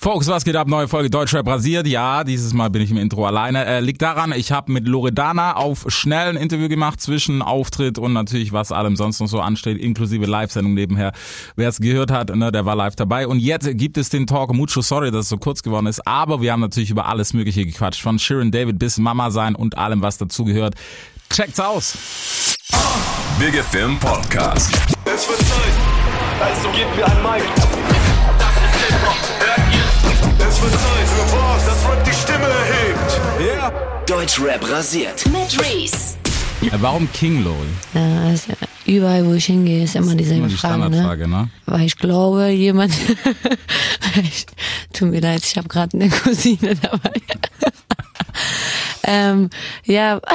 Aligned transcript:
Folks, 0.00 0.28
was 0.28 0.44
geht 0.44 0.54
ab? 0.54 0.68
Neue 0.68 0.86
Folge 0.86 1.10
Deutschrap 1.10 1.44
rasiert. 1.48 1.88
Ja, 1.88 2.22
dieses 2.22 2.54
Mal 2.54 2.70
bin 2.70 2.82
ich 2.82 2.92
im 2.92 2.98
Intro 2.98 3.26
alleine. 3.26 3.66
Äh, 3.66 3.80
liegt 3.80 4.00
daran, 4.00 4.32
ich 4.32 4.52
habe 4.52 4.70
mit 4.70 4.86
Loredana 4.86 5.56
auf 5.56 5.86
schnell 5.88 6.28
ein 6.28 6.36
Interview 6.36 6.68
gemacht 6.68 7.00
zwischen 7.00 7.42
Auftritt 7.42 7.98
und 7.98 8.12
natürlich, 8.12 8.52
was 8.52 8.70
allem 8.70 8.94
sonst 8.94 9.18
noch 9.18 9.26
so 9.26 9.40
ansteht, 9.40 9.76
inklusive 9.76 10.24
Live-Sendung 10.24 10.74
nebenher. 10.74 11.10
Wer 11.56 11.68
es 11.68 11.80
gehört 11.80 12.12
hat, 12.12 12.32
ne, 12.32 12.52
der 12.52 12.64
war 12.64 12.76
live 12.76 12.94
dabei. 12.94 13.26
Und 13.26 13.40
jetzt 13.40 13.68
gibt 13.76 13.98
es 13.98 14.08
den 14.08 14.28
Talk. 14.28 14.54
Mucho 14.54 14.82
sorry, 14.82 15.10
dass 15.10 15.22
es 15.22 15.30
so 15.30 15.36
kurz 15.36 15.64
geworden 15.64 15.86
ist. 15.86 16.06
Aber 16.06 16.40
wir 16.40 16.52
haben 16.52 16.60
natürlich 16.60 16.90
über 16.90 17.06
alles 17.06 17.34
Mögliche 17.34 17.66
gequatscht. 17.66 18.00
Von 18.00 18.20
Sharon 18.20 18.52
David 18.52 18.78
bis 18.78 18.98
Mama 18.98 19.32
sein 19.32 19.56
und 19.56 19.78
allem, 19.78 20.00
was 20.00 20.16
dazugehört. 20.16 20.76
Checkt's 21.28 21.58
aus. 21.58 21.98
Big 23.40 23.52
Film 23.64 23.98
Podcast. 23.98 24.72
Es 25.04 25.28
wird 25.28 25.40
Zeit, 25.40 25.72
also 26.40 26.68
gebt 26.70 26.96
mir 26.96 27.04
ein 27.04 27.22
Mic. 27.24 27.77
Es 30.58 30.64
wird 30.64 30.72
Zeit 30.72 31.06
für 31.06 31.36
was, 31.36 31.66
das 31.66 31.88
Rap 31.88 32.04
die 32.04 32.12
Stimme 32.12 32.48
erhebt. 32.48 33.20
Yeah. 33.40 33.72
Deutschrap 34.06 34.68
rasiert. 34.68 35.24
Mit 35.26 35.56
Reese. 35.60 36.16
Äh, 36.62 36.70
warum 36.80 37.08
King 37.12 37.44
Lol? 37.44 37.54
Ja, 37.94 38.24
also 38.24 38.54
überall, 38.84 39.24
wo 39.24 39.34
ich 39.34 39.44
hingehe, 39.44 39.84
ist 39.84 39.94
immer 39.94 40.16
dieselbe 40.16 40.46
Immer 40.46 40.48
die 40.48 40.56
Frage, 40.56 41.28
ne? 41.28 41.42
Ne? 41.42 41.50
Weil 41.66 41.82
ich 41.82 41.96
glaube, 41.96 42.48
jemand. 42.48 42.92
ich, 44.20 44.46
tut 44.92 45.12
mir 45.12 45.20
leid, 45.20 45.44
ich 45.44 45.56
habe 45.56 45.68
gerade 45.68 45.96
eine 45.96 46.10
Cousine 46.10 46.74
dabei. 46.74 47.12
ähm, 49.04 49.50
ja. 49.84 50.20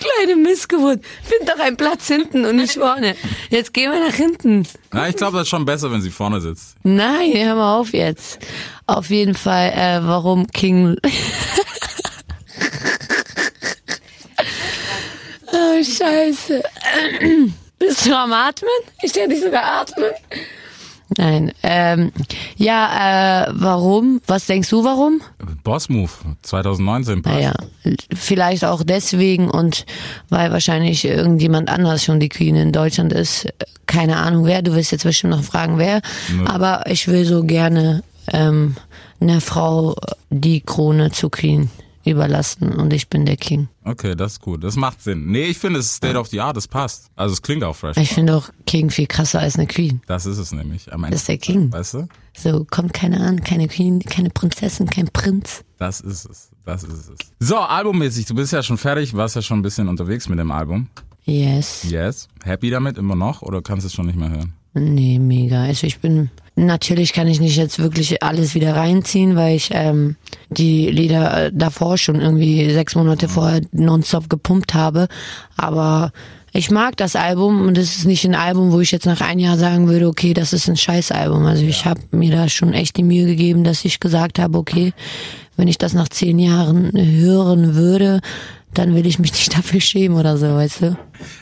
kleine 0.00 0.36
Missgeburt, 0.36 1.04
find 1.22 1.48
doch 1.48 1.58
einen 1.58 1.76
Platz 1.76 2.06
hinten 2.08 2.44
und 2.44 2.56
nicht 2.56 2.74
vorne. 2.74 3.14
Jetzt 3.50 3.72
gehen 3.72 3.92
wir 3.92 4.00
nach 4.00 4.14
hinten. 4.14 4.66
Na, 4.92 5.08
ich 5.08 5.16
glaube, 5.16 5.38
das 5.38 5.44
ist 5.44 5.50
schon 5.50 5.64
besser, 5.64 5.92
wenn 5.92 6.00
sie 6.00 6.10
vorne 6.10 6.40
sitzt. 6.40 6.76
Nein, 6.82 7.32
hör 7.34 7.54
mal 7.54 7.78
auf 7.78 7.92
jetzt. 7.92 8.38
Auf 8.86 9.10
jeden 9.10 9.34
Fall, 9.34 9.70
äh, 9.70 10.00
warum 10.02 10.46
King. 10.48 10.96
oh, 15.52 15.82
scheiße. 15.82 16.62
Bist 17.78 18.06
du 18.06 18.16
am 18.16 18.32
Atmen? 18.32 18.70
Ich 19.02 19.10
stelle 19.10 19.28
dich 19.28 19.40
sogar 19.40 19.64
atmen. 19.64 20.10
Nein, 21.20 21.52
ähm, 21.62 22.12
ja, 22.56 23.44
äh, 23.44 23.52
warum? 23.52 24.22
Was 24.26 24.46
denkst 24.46 24.70
du, 24.70 24.84
warum? 24.84 25.20
Boss 25.62 25.90
Move 25.90 26.08
2019. 26.40 27.20
passt. 27.20 27.36
Naja, 27.36 27.52
vielleicht 28.14 28.64
auch 28.64 28.82
deswegen 28.82 29.50
und 29.50 29.84
weil 30.30 30.50
wahrscheinlich 30.50 31.04
irgendjemand 31.04 31.68
anders 31.68 32.02
schon 32.02 32.20
die 32.20 32.30
Queen 32.30 32.56
in 32.56 32.72
Deutschland 32.72 33.12
ist. 33.12 33.48
Keine 33.84 34.16
Ahnung 34.16 34.46
wer, 34.46 34.62
du 34.62 34.74
wirst 34.74 34.92
jetzt 34.92 35.04
bestimmt 35.04 35.32
noch 35.32 35.42
fragen 35.42 35.76
wer. 35.76 36.00
Aber 36.46 36.84
ich 36.86 37.06
will 37.06 37.26
so 37.26 37.44
gerne 37.44 38.02
ähm, 38.32 38.76
einer 39.20 39.42
Frau 39.42 39.96
die 40.30 40.62
Krone 40.62 41.10
zu 41.10 41.28
Queen 41.28 41.68
überlassen 42.10 42.72
und 42.72 42.92
ich 42.92 43.08
bin 43.08 43.26
der 43.26 43.36
King. 43.36 43.68
Okay, 43.84 44.14
das 44.14 44.32
ist 44.32 44.40
gut. 44.40 44.62
Das 44.64 44.76
macht 44.76 45.02
Sinn. 45.02 45.26
Nee, 45.26 45.44
ich 45.44 45.58
finde, 45.58 45.78
es 45.80 45.86
ist 45.86 45.96
State 45.96 46.18
of 46.18 46.28
the 46.28 46.40
Art, 46.40 46.56
das 46.56 46.68
passt. 46.68 47.10
Also 47.16 47.32
es 47.32 47.42
klingt 47.42 47.64
auch 47.64 47.76
fresh. 47.76 47.96
Ich 47.96 48.10
finde 48.10 48.36
auch 48.36 48.50
King 48.66 48.90
viel 48.90 49.06
krasser 49.06 49.40
als 49.40 49.56
eine 49.56 49.66
Queen. 49.66 50.02
Das 50.06 50.26
ist 50.26 50.38
es 50.38 50.52
nämlich. 50.52 50.92
Am 50.92 51.04
Ende. 51.04 51.12
Das 51.12 51.22
ist 51.22 51.28
der 51.28 51.38
King. 51.38 51.72
Weißt 51.72 51.94
du? 51.94 52.08
So 52.36 52.66
kommt 52.70 52.92
keiner 52.92 53.20
an, 53.20 53.42
keine 53.42 53.68
Queen, 53.68 54.00
keine 54.00 54.30
Prinzessin, 54.30 54.88
kein 54.88 55.08
Prinz. 55.08 55.64
Das 55.78 56.00
ist 56.00 56.24
es. 56.26 56.50
Das 56.64 56.82
ist 56.84 57.10
es. 57.10 57.18
So, 57.38 57.58
albummäßig, 57.58 58.26
du 58.26 58.34
bist 58.34 58.52
ja 58.52 58.62
schon 58.62 58.78
fertig, 58.78 59.14
warst 59.14 59.36
ja 59.36 59.42
schon 59.42 59.58
ein 59.58 59.62
bisschen 59.62 59.88
unterwegs 59.88 60.28
mit 60.28 60.38
dem 60.38 60.50
Album. 60.50 60.88
Yes. 61.24 61.84
Yes. 61.88 62.28
Happy 62.44 62.70
damit 62.70 62.98
immer 62.98 63.14
noch 63.14 63.42
oder 63.42 63.62
kannst 63.62 63.84
du 63.84 63.86
es 63.88 63.94
schon 63.94 64.06
nicht 64.06 64.18
mehr 64.18 64.30
hören? 64.30 64.54
Nee, 64.74 65.18
mega. 65.18 65.62
Also 65.64 65.86
ich 65.86 65.98
bin, 65.98 66.30
natürlich 66.54 67.12
kann 67.12 67.26
ich 67.26 67.40
nicht 67.40 67.56
jetzt 67.56 67.78
wirklich 67.78 68.22
alles 68.22 68.54
wieder 68.54 68.76
reinziehen, 68.76 69.36
weil 69.36 69.56
ich 69.56 69.70
ähm, 69.72 70.16
die 70.48 70.90
Lieder 70.90 71.46
äh, 71.46 71.50
davor 71.52 71.98
schon 71.98 72.20
irgendwie 72.20 72.70
sechs 72.70 72.94
Monate 72.94 73.28
vorher 73.28 73.62
nonstop 73.72 74.30
gepumpt 74.30 74.74
habe. 74.74 75.08
Aber 75.56 76.12
ich 76.52 76.70
mag 76.70 76.96
das 76.96 77.16
Album 77.16 77.66
und 77.66 77.78
es 77.78 77.96
ist 77.96 78.06
nicht 78.06 78.24
ein 78.24 78.34
Album, 78.34 78.72
wo 78.72 78.80
ich 78.80 78.90
jetzt 78.90 79.06
nach 79.06 79.20
einem 79.20 79.40
Jahr 79.40 79.56
sagen 79.56 79.88
würde, 79.88 80.08
okay, 80.08 80.34
das 80.34 80.52
ist 80.52 80.68
ein 80.68 80.76
Scheißalbum. 80.76 81.44
Also 81.46 81.64
ich 81.64 81.84
habe 81.84 82.00
mir 82.10 82.30
da 82.30 82.48
schon 82.48 82.72
echt 82.72 82.96
die 82.96 83.04
Mühe 83.04 83.26
gegeben, 83.26 83.64
dass 83.64 83.84
ich 83.84 84.00
gesagt 84.00 84.38
habe, 84.38 84.58
okay, 84.58 84.92
wenn 85.56 85.68
ich 85.68 85.78
das 85.78 85.94
nach 85.94 86.08
zehn 86.08 86.38
Jahren 86.38 86.90
hören 86.94 87.74
würde, 87.74 88.20
dann 88.74 88.94
will 88.94 89.06
ich 89.06 89.18
mich 89.18 89.32
nicht 89.32 89.54
dafür 89.56 89.80
schämen 89.80 90.18
oder 90.18 90.36
so, 90.36 90.46
weißt 90.46 90.82
du? 90.82 90.98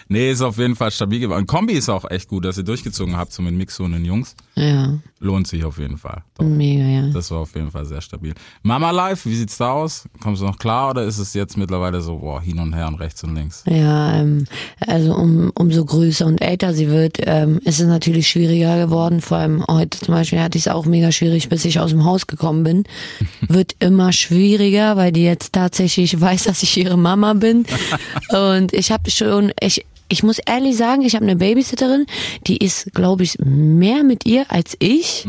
Nee, 0.08 0.30
ist 0.30 0.42
auf 0.42 0.58
jeden 0.58 0.76
Fall 0.76 0.90
stabil 0.90 1.20
geworden. 1.20 1.46
Kombi 1.46 1.74
ist 1.74 1.88
auch 1.88 2.10
echt 2.10 2.28
gut, 2.28 2.44
dass 2.44 2.58
ihr 2.58 2.64
durchgezogen 2.64 3.16
habt, 3.16 3.32
so 3.32 3.42
mit 3.42 3.54
Mixo 3.54 3.84
und 3.84 3.92
den 3.92 4.04
Jungs. 4.04 4.34
Ja, 4.54 4.98
Lohnt 5.20 5.48
sich 5.48 5.64
auf 5.64 5.78
jeden 5.78 5.98
Fall. 5.98 6.22
Doch. 6.36 6.44
mega, 6.44 6.84
ja. 6.84 7.10
Das 7.12 7.30
war 7.32 7.38
auf 7.38 7.52
jeden 7.56 7.72
Fall 7.72 7.84
sehr 7.84 8.00
stabil. 8.00 8.34
Mama 8.62 8.92
Live, 8.92 9.26
wie 9.26 9.34
sieht's 9.34 9.58
da 9.58 9.72
aus? 9.72 10.04
Kommst 10.20 10.42
du 10.42 10.46
noch 10.46 10.58
klar 10.58 10.90
oder 10.90 11.02
ist 11.02 11.18
es 11.18 11.34
jetzt 11.34 11.56
mittlerweile 11.56 12.00
so, 12.00 12.18
boah, 12.18 12.40
hin 12.40 12.60
und 12.60 12.72
her 12.72 12.86
und 12.86 12.94
rechts 12.96 13.24
und 13.24 13.34
links? 13.34 13.64
Ja, 13.66 14.14
ähm, 14.14 14.44
also 14.86 15.14
um, 15.14 15.50
umso 15.56 15.84
größer 15.84 16.24
und 16.24 16.40
älter 16.40 16.72
sie 16.72 16.88
wird, 16.88 17.18
ähm, 17.18 17.58
ist 17.64 17.80
es 17.80 17.86
natürlich 17.88 18.28
schwieriger 18.28 18.78
geworden. 18.78 19.20
Vor 19.20 19.38
allem 19.38 19.64
heute 19.68 19.98
zum 19.98 20.14
Beispiel 20.14 20.40
hatte 20.40 20.56
ich 20.56 20.66
es 20.66 20.72
auch 20.72 20.86
mega 20.86 21.10
schwierig, 21.10 21.48
bis 21.48 21.64
ich 21.64 21.80
aus 21.80 21.90
dem 21.90 22.04
Haus 22.04 22.28
gekommen 22.28 22.62
bin. 22.62 22.84
Wird 23.48 23.74
immer 23.80 24.12
schwieriger, 24.12 24.96
weil 24.96 25.10
die 25.10 25.24
jetzt 25.24 25.52
tatsächlich 25.52 26.20
weiß, 26.20 26.44
dass 26.44 26.62
ich 26.62 26.76
ihre 26.76 26.96
Mama 26.96 27.32
bin. 27.32 27.66
Und 28.30 28.72
ich 28.72 28.92
habe 28.92 29.10
schon, 29.10 29.52
ich, 29.60 29.84
ich 30.08 30.22
muss 30.22 30.38
ehrlich 30.38 30.76
sagen, 30.76 31.02
ich 31.02 31.14
habe 31.14 31.24
eine 31.24 31.36
Babysitterin, 31.36 32.06
die 32.46 32.58
ist, 32.58 32.92
glaube 32.94 33.24
ich, 33.24 33.36
mehr 33.38 34.04
mit 34.04 34.26
ihr 34.26 34.46
als 34.50 34.76
ich. 34.78 35.24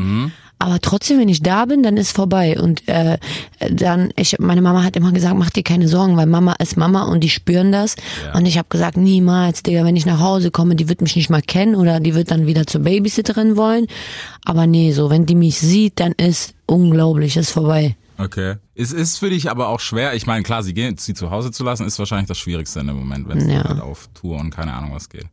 Aber 0.61 0.81
trotzdem, 0.81 1.19
wenn 1.19 1.29
ich 1.29 1.41
da 1.41 1.63
bin, 1.63 1.83
dann 1.83 1.95
ist 1.95 2.11
vorbei. 2.11 2.59
Und 2.59 2.85
äh, 2.89 3.17
dann, 3.71 4.11
ich, 4.17 4.37
meine 4.39 4.61
Mama 4.61 4.83
hat 4.83 4.97
immer 4.97 5.13
gesagt, 5.13 5.37
mach 5.37 5.49
dir 5.51 5.63
keine 5.63 5.87
Sorgen, 5.87 6.17
weil 6.17 6.25
Mama 6.25 6.53
ist 6.59 6.75
Mama 6.75 7.03
und 7.03 7.21
die 7.21 7.29
spüren 7.29 7.71
das. 7.71 7.95
Und 8.33 8.45
ich 8.45 8.57
habe 8.57 8.67
gesagt, 8.69 8.97
niemals, 8.97 9.63
Digga, 9.63 9.85
wenn 9.85 9.95
ich 9.95 10.05
nach 10.05 10.19
Hause 10.19 10.51
komme, 10.51 10.75
die 10.75 10.89
wird 10.89 11.01
mich 11.01 11.15
nicht 11.15 11.29
mal 11.29 11.41
kennen 11.41 11.75
oder 11.75 12.01
die 12.01 12.13
wird 12.13 12.29
dann 12.31 12.45
wieder 12.45 12.67
zur 12.67 12.81
Babysitterin 12.81 13.55
wollen. 13.55 13.87
Aber 14.43 14.67
nee, 14.67 14.91
so, 14.91 15.09
wenn 15.09 15.25
die 15.25 15.35
mich 15.35 15.57
sieht, 15.59 16.01
dann 16.01 16.11
ist 16.11 16.53
unglaublich, 16.65 17.37
ist 17.37 17.51
vorbei. 17.51 17.95
Okay. 18.21 18.55
Es 18.75 18.91
ist 18.91 19.17
für 19.17 19.29
dich 19.29 19.49
aber 19.49 19.69
auch 19.69 19.79
schwer. 19.79 20.13
Ich 20.13 20.27
meine, 20.27 20.43
klar, 20.43 20.61
sie, 20.61 20.73
gehen, 20.73 20.97
sie 20.97 21.13
zu 21.13 21.31
Hause 21.31 21.51
zu 21.51 21.63
lassen, 21.63 21.85
ist 21.87 21.97
wahrscheinlich 21.99 22.27
das 22.27 22.37
Schwierigste 22.37 22.81
in 22.81 22.87
dem 22.87 22.97
Moment, 22.97 23.29
wenn 23.29 23.37
es 23.37 23.47
Ja. 23.47 23.63
halt 23.63 23.79
auf 23.79 24.09
Tour 24.13 24.37
und 24.39 24.49
keine 24.49 24.73
Ahnung 24.73 24.93
was 24.93 25.07
geht. 25.07 25.25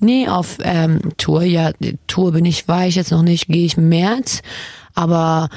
Nee, 0.00 0.28
auf 0.28 0.58
ähm, 0.62 1.00
Tour, 1.16 1.42
ja, 1.44 1.72
Tour 2.06 2.32
bin 2.32 2.44
ich, 2.44 2.68
war 2.68 2.86
ich 2.86 2.94
jetzt 2.96 3.10
noch 3.10 3.22
nicht, 3.22 3.46
gehe 3.48 3.64
ich 3.64 3.78
im 3.78 3.88
März, 3.88 4.42
aber 4.94 5.48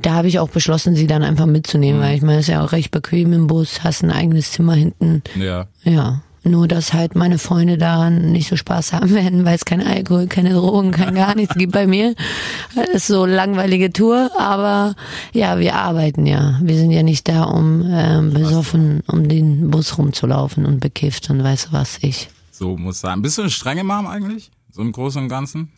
da 0.00 0.12
habe 0.14 0.28
ich 0.28 0.38
auch 0.38 0.48
beschlossen, 0.48 0.94
sie 0.94 1.08
dann 1.08 1.24
einfach 1.24 1.46
mitzunehmen, 1.46 2.00
weil 2.00 2.14
ich 2.16 2.22
meine, 2.22 2.38
es 2.38 2.44
ist 2.48 2.52
ja 2.54 2.64
auch 2.64 2.70
recht 2.70 2.92
bequem 2.92 3.32
im 3.32 3.48
Bus, 3.48 3.82
hast 3.82 4.04
ein 4.04 4.12
eigenes 4.12 4.52
Zimmer 4.52 4.74
hinten, 4.74 5.22
Ja. 5.34 5.66
ja. 5.82 6.22
Nur, 6.44 6.68
dass 6.68 6.92
halt 6.92 7.14
meine 7.14 7.38
Freunde 7.38 7.78
daran 7.78 8.32
nicht 8.32 8.48
so 8.48 8.56
Spaß 8.56 8.92
haben 8.92 9.10
werden, 9.14 9.44
weil 9.44 9.56
es 9.56 9.64
kein 9.64 9.80
Alkohol, 9.80 10.26
keine 10.26 10.54
Drogen, 10.54 10.92
kein 10.92 11.14
gar 11.14 11.34
nichts 11.34 11.54
gibt 11.54 11.72
bei 11.72 11.86
mir. 11.86 12.14
Das 12.74 12.88
ist 12.88 13.06
so 13.08 13.26
langweilige 13.26 13.92
Tour, 13.92 14.30
aber 14.38 14.94
ja, 15.32 15.58
wir 15.58 15.74
arbeiten 15.74 16.26
ja. 16.26 16.58
Wir 16.62 16.76
sind 16.76 16.90
ja 16.90 17.02
nicht 17.02 17.28
da, 17.28 17.44
um 17.44 17.84
ähm, 17.88 18.32
besoffen 18.32 19.02
um 19.06 19.28
den 19.28 19.70
Bus 19.70 19.98
rumzulaufen 19.98 20.64
und 20.64 20.80
bekifft 20.80 21.28
und 21.30 21.42
weiß 21.42 21.68
was 21.72 21.98
ich. 22.02 22.28
So 22.50 22.76
muss 22.76 23.00
sein. 23.00 23.22
Bist 23.22 23.38
du 23.38 23.42
eine 23.42 23.50
strenge 23.50 23.84
Mom 23.84 24.06
eigentlich? 24.06 24.50
So 24.70 24.82
im 24.82 24.92
Großen 24.92 25.22
und 25.22 25.28
Ganzen? 25.28 25.72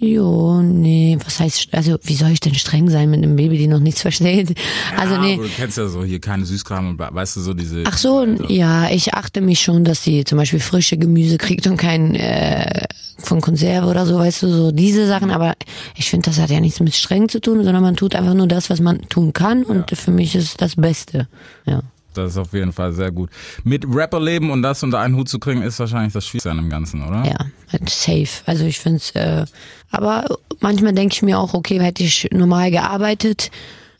Jo, 0.00 0.62
nee, 0.62 1.18
was 1.24 1.40
heißt, 1.40 1.68
also 1.72 1.98
wie 2.04 2.14
soll 2.14 2.30
ich 2.30 2.38
denn 2.38 2.54
streng 2.54 2.88
sein 2.88 3.10
mit 3.10 3.18
einem 3.18 3.34
Baby, 3.34 3.58
die 3.58 3.66
noch 3.66 3.80
nichts 3.80 4.02
versteht? 4.02 4.54
Also 4.96 5.14
ja, 5.14 5.20
nee. 5.20 5.34
aber 5.34 5.42
du 5.42 5.48
kennst 5.48 5.76
ja 5.76 5.88
so 5.88 6.04
hier 6.04 6.20
keine 6.20 6.44
Süßkram 6.44 6.90
und 6.90 6.98
weißt 7.00 7.34
du 7.34 7.40
so 7.40 7.52
diese. 7.52 7.82
Ach 7.84 7.98
so, 7.98 8.24
ja, 8.46 8.88
ich 8.90 9.14
achte 9.14 9.40
mich 9.40 9.60
schon, 9.60 9.82
dass 9.82 10.04
sie 10.04 10.22
zum 10.22 10.38
Beispiel 10.38 10.60
frische 10.60 10.98
Gemüse 10.98 11.36
kriegt 11.36 11.66
und 11.66 11.76
kein 11.78 12.14
äh, 12.14 12.86
von 13.18 13.40
Konserve 13.40 13.88
oder 13.88 14.06
so, 14.06 14.18
weißt 14.18 14.44
du, 14.44 14.48
so 14.48 14.70
diese 14.70 15.08
Sachen. 15.08 15.32
Aber 15.32 15.54
ich 15.96 16.08
finde, 16.08 16.30
das 16.30 16.38
hat 16.38 16.50
ja 16.50 16.60
nichts 16.60 16.78
mit 16.78 16.94
streng 16.94 17.28
zu 17.28 17.40
tun, 17.40 17.64
sondern 17.64 17.82
man 17.82 17.96
tut 17.96 18.14
einfach 18.14 18.34
nur 18.34 18.46
das, 18.46 18.70
was 18.70 18.80
man 18.80 19.02
tun 19.08 19.32
kann 19.32 19.64
und 19.64 19.90
für 19.90 20.12
mich 20.12 20.36
ist 20.36 20.44
es 20.44 20.56
das 20.56 20.76
Beste. 20.76 21.26
Ja. 21.66 21.82
Das 22.14 22.32
ist 22.32 22.38
auf 22.38 22.52
jeden 22.52 22.72
Fall 22.72 22.92
sehr 22.92 23.10
gut. 23.10 23.30
Mit 23.64 23.84
Rapper 23.86 24.20
leben 24.20 24.50
und 24.50 24.62
das 24.62 24.82
unter 24.82 24.98
einen 24.98 25.16
Hut 25.16 25.28
zu 25.28 25.38
kriegen, 25.38 25.62
ist 25.62 25.78
wahrscheinlich 25.78 26.12
das 26.12 26.26
Schwierigste 26.26 26.50
an 26.50 26.56
dem 26.56 26.70
Ganzen, 26.70 27.06
oder? 27.06 27.24
Ja, 27.24 27.38
safe. 27.86 28.28
Also 28.46 28.64
ich 28.64 28.78
finde 28.78 28.96
es, 28.96 29.10
äh, 29.12 29.44
aber 29.90 30.24
manchmal 30.60 30.92
denke 30.92 31.14
ich 31.14 31.22
mir 31.22 31.38
auch, 31.38 31.54
okay, 31.54 31.80
hätte 31.80 32.02
ich 32.02 32.28
normal 32.32 32.70
gearbeitet, 32.70 33.50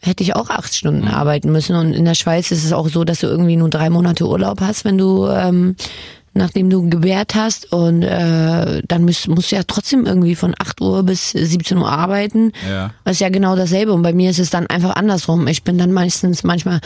hätte 0.00 0.22
ich 0.22 0.34
auch 0.34 0.50
acht 0.50 0.75
Stunden 0.75 1.06
arbeiten 1.06 1.52
müssen. 1.52 1.76
Und 1.76 1.93
in 1.93 2.05
der 2.05 2.14
Schweiz 2.14 2.50
ist 2.50 2.64
es 2.64 2.72
auch 2.72 2.88
so, 2.88 3.05
dass 3.05 3.20
du 3.20 3.26
irgendwie 3.26 3.56
nur 3.56 3.70
drei 3.70 3.90
Monate 3.90 4.26
Urlaub 4.26 4.61
hast, 4.61 4.84
wenn 4.84 4.99
du 4.99 5.28
ähm, 5.28 5.76
nachdem 6.34 6.70
du 6.70 6.88
gebärt 6.88 7.34
hast 7.34 7.72
und 7.72 8.02
äh, 8.02 8.82
dann 8.87 9.04
musst, 9.04 9.28
musst 9.28 9.52
du 9.52 9.56
ja 9.56 9.62
trotzdem 9.66 10.06
irgendwie 10.06 10.34
von 10.34 10.54
8 10.58 10.81
Uhr 10.81 11.02
bis 11.02 11.31
17 11.31 11.76
Uhr 11.76 11.90
arbeiten. 11.90 12.52
Ja. 12.69 12.93
Das 13.04 13.14
ist 13.14 13.20
ja 13.20 13.28
genau 13.28 13.56
dasselbe. 13.56 13.93
Und 13.93 14.02
bei 14.02 14.12
mir 14.12 14.31
ist 14.31 14.38
es 14.38 14.50
dann 14.50 14.66
einfach 14.69 14.96
andersrum. 14.96 15.46
Ich 15.49 15.64
bin 15.64 15.76
dann 15.76 15.93
meistens 15.93 16.44
manchmal 16.44 16.81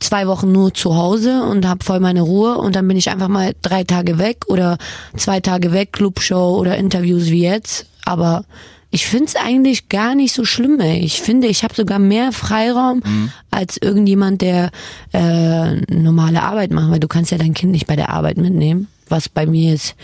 zwei 0.00 0.26
Wochen 0.26 0.50
nur 0.50 0.74
zu 0.74 0.96
Hause 0.96 1.42
und 1.44 1.66
habe 1.68 1.84
voll 1.84 2.00
meine 2.00 2.22
Ruhe 2.22 2.56
und 2.56 2.74
dann 2.74 2.88
bin 2.88 2.96
ich 2.96 3.10
einfach 3.10 3.28
mal 3.28 3.52
drei 3.62 3.84
Tage 3.84 4.18
weg 4.18 4.44
oder 4.48 4.78
zwei 5.16 5.40
Tage 5.40 5.72
weg, 5.72 5.92
Clubshow 5.92 6.56
oder 6.58 6.76
Interviews 6.76 7.26
wie 7.26 7.42
jetzt. 7.42 7.86
Aber 8.04 8.44
ich 8.90 9.06
finde 9.06 9.26
es 9.26 9.36
eigentlich 9.36 9.88
gar 9.88 10.14
nicht 10.14 10.34
so 10.34 10.44
schlimm. 10.44 10.80
Ey. 10.80 10.98
Ich 11.00 11.20
finde, 11.20 11.46
ich 11.46 11.62
habe 11.62 11.74
sogar 11.74 11.98
mehr 11.98 12.32
Freiraum 12.32 13.02
Mhm. 13.04 13.30
als 13.50 13.76
irgendjemand, 13.76 14.40
der 14.42 14.70
äh, 15.12 15.76
normale 15.94 16.42
Arbeit 16.42 16.72
macht, 16.72 16.90
weil 16.90 17.00
du 17.00 17.06
kannst 17.08 17.30
ja 17.30 17.38
dein 17.38 17.54
Kind 17.54 17.72
nicht 17.72 17.86
bei 17.86 17.94
der 17.96 18.10
Arbeit 18.10 18.36
mitnehmen, 18.38 18.88
was 19.08 19.28
bei 19.28 19.46
mir 19.46 19.72
jetzt 19.72 19.94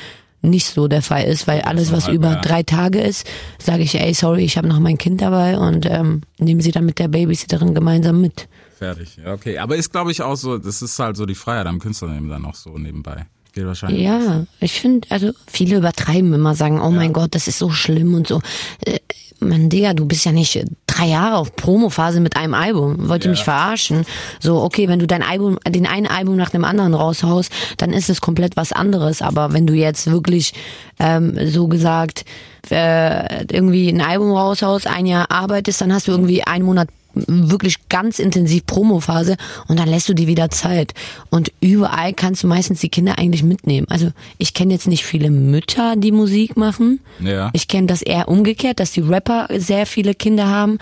nicht 0.42 0.66
so 0.66 0.86
der 0.86 1.02
Fall 1.02 1.24
ist, 1.24 1.48
weil 1.48 1.62
alles, 1.62 1.90
was 1.90 2.06
über 2.06 2.32
ja. 2.32 2.40
drei 2.40 2.62
Tage 2.62 3.00
ist, 3.00 3.26
sage 3.58 3.82
ich, 3.82 3.98
ey, 3.98 4.14
sorry, 4.14 4.44
ich 4.44 4.56
habe 4.56 4.68
noch 4.68 4.78
mein 4.78 4.98
Kind 4.98 5.20
dabei 5.20 5.58
und 5.58 5.86
ähm, 5.86 6.20
nehmen 6.38 6.60
sie 6.60 6.70
dann 6.70 6.86
mit 6.86 7.00
der 7.00 7.08
Babysitterin 7.08 7.74
gemeinsam 7.74 8.20
mit. 8.20 8.46
Fertig. 8.78 9.16
Ja, 9.24 9.32
okay. 9.32 9.58
Aber 9.58 9.76
ist, 9.76 9.90
glaube 9.90 10.10
ich, 10.12 10.22
auch 10.22 10.36
so, 10.36 10.58
das 10.58 10.82
ist 10.82 10.98
halt 10.98 11.16
so 11.16 11.26
die 11.26 11.34
Freiheit 11.34 11.66
am 11.66 11.78
Künstlerleben 11.78 12.28
dann 12.28 12.44
auch 12.44 12.54
so 12.54 12.76
nebenbei. 12.76 13.26
Geht 13.54 13.66
wahrscheinlich. 13.66 14.02
Ja, 14.02 14.44
ich 14.60 14.80
finde, 14.80 15.08
also 15.10 15.30
viele 15.46 15.76
übertreiben 15.78 16.32
immer, 16.34 16.54
sagen, 16.54 16.80
oh 16.80 16.90
mein 16.90 17.14
Gott, 17.14 17.34
das 17.34 17.48
ist 17.48 17.58
so 17.58 17.70
schlimm 17.70 18.14
und 18.14 18.28
so. 18.28 18.40
Äh, 18.84 18.98
Mann, 19.38 19.68
Digga, 19.68 19.92
du 19.92 20.06
bist 20.06 20.24
ja 20.24 20.32
nicht 20.32 20.62
drei 20.86 21.08
Jahre 21.08 21.36
auf 21.36 21.54
Promophase 21.56 22.20
mit 22.20 22.36
einem 22.38 22.54
Album. 22.54 23.08
Wollt 23.08 23.24
ihr 23.24 23.28
Ja. 23.28 23.30
mich 23.32 23.44
verarschen? 23.44 24.04
So, 24.40 24.62
okay, 24.62 24.88
wenn 24.88 24.98
du 24.98 25.06
dein 25.06 25.22
Album, 25.22 25.58
den 25.68 25.86
einen 25.86 26.06
Album 26.06 26.36
nach 26.36 26.48
dem 26.50 26.64
anderen 26.64 26.94
raushaust, 26.94 27.50
dann 27.76 27.92
ist 27.92 28.08
es 28.08 28.22
komplett 28.22 28.56
was 28.56 28.72
anderes. 28.72 29.20
Aber 29.20 29.52
wenn 29.52 29.66
du 29.66 29.74
jetzt 29.74 30.10
wirklich 30.10 30.54
ähm, 30.98 31.38
so 31.50 31.68
gesagt 31.68 32.24
äh, 32.70 33.44
irgendwie 33.52 33.88
ein 33.90 34.00
Album 34.00 34.32
raushaust, 34.32 34.86
ein 34.86 35.04
Jahr 35.06 35.30
arbeitest, 35.30 35.80
dann 35.82 35.92
hast 35.92 36.08
du 36.08 36.12
irgendwie 36.12 36.42
einen 36.44 36.64
Monat 36.64 36.88
wirklich 37.26 37.88
ganz 37.88 38.18
intensiv 38.18 38.66
Promophase 38.66 39.36
und 39.68 39.78
dann 39.78 39.88
lässt 39.88 40.08
du 40.08 40.14
dir 40.14 40.26
wieder 40.26 40.50
Zeit. 40.50 40.94
Und 41.30 41.52
überall 41.60 42.12
kannst 42.12 42.42
du 42.42 42.46
meistens 42.46 42.80
die 42.80 42.88
Kinder 42.88 43.18
eigentlich 43.18 43.42
mitnehmen. 43.42 43.86
Also 43.90 44.10
ich 44.38 44.54
kenne 44.54 44.72
jetzt 44.74 44.86
nicht 44.88 45.04
viele 45.04 45.30
Mütter, 45.30 45.94
die 45.96 46.12
Musik 46.12 46.56
machen. 46.56 47.00
Ja. 47.20 47.50
Ich 47.52 47.68
kenne 47.68 47.86
das 47.86 48.02
eher 48.02 48.28
umgekehrt, 48.28 48.80
dass 48.80 48.92
die 48.92 49.00
Rapper 49.00 49.48
sehr 49.56 49.86
viele 49.86 50.14
Kinder 50.14 50.46
haben, 50.48 50.78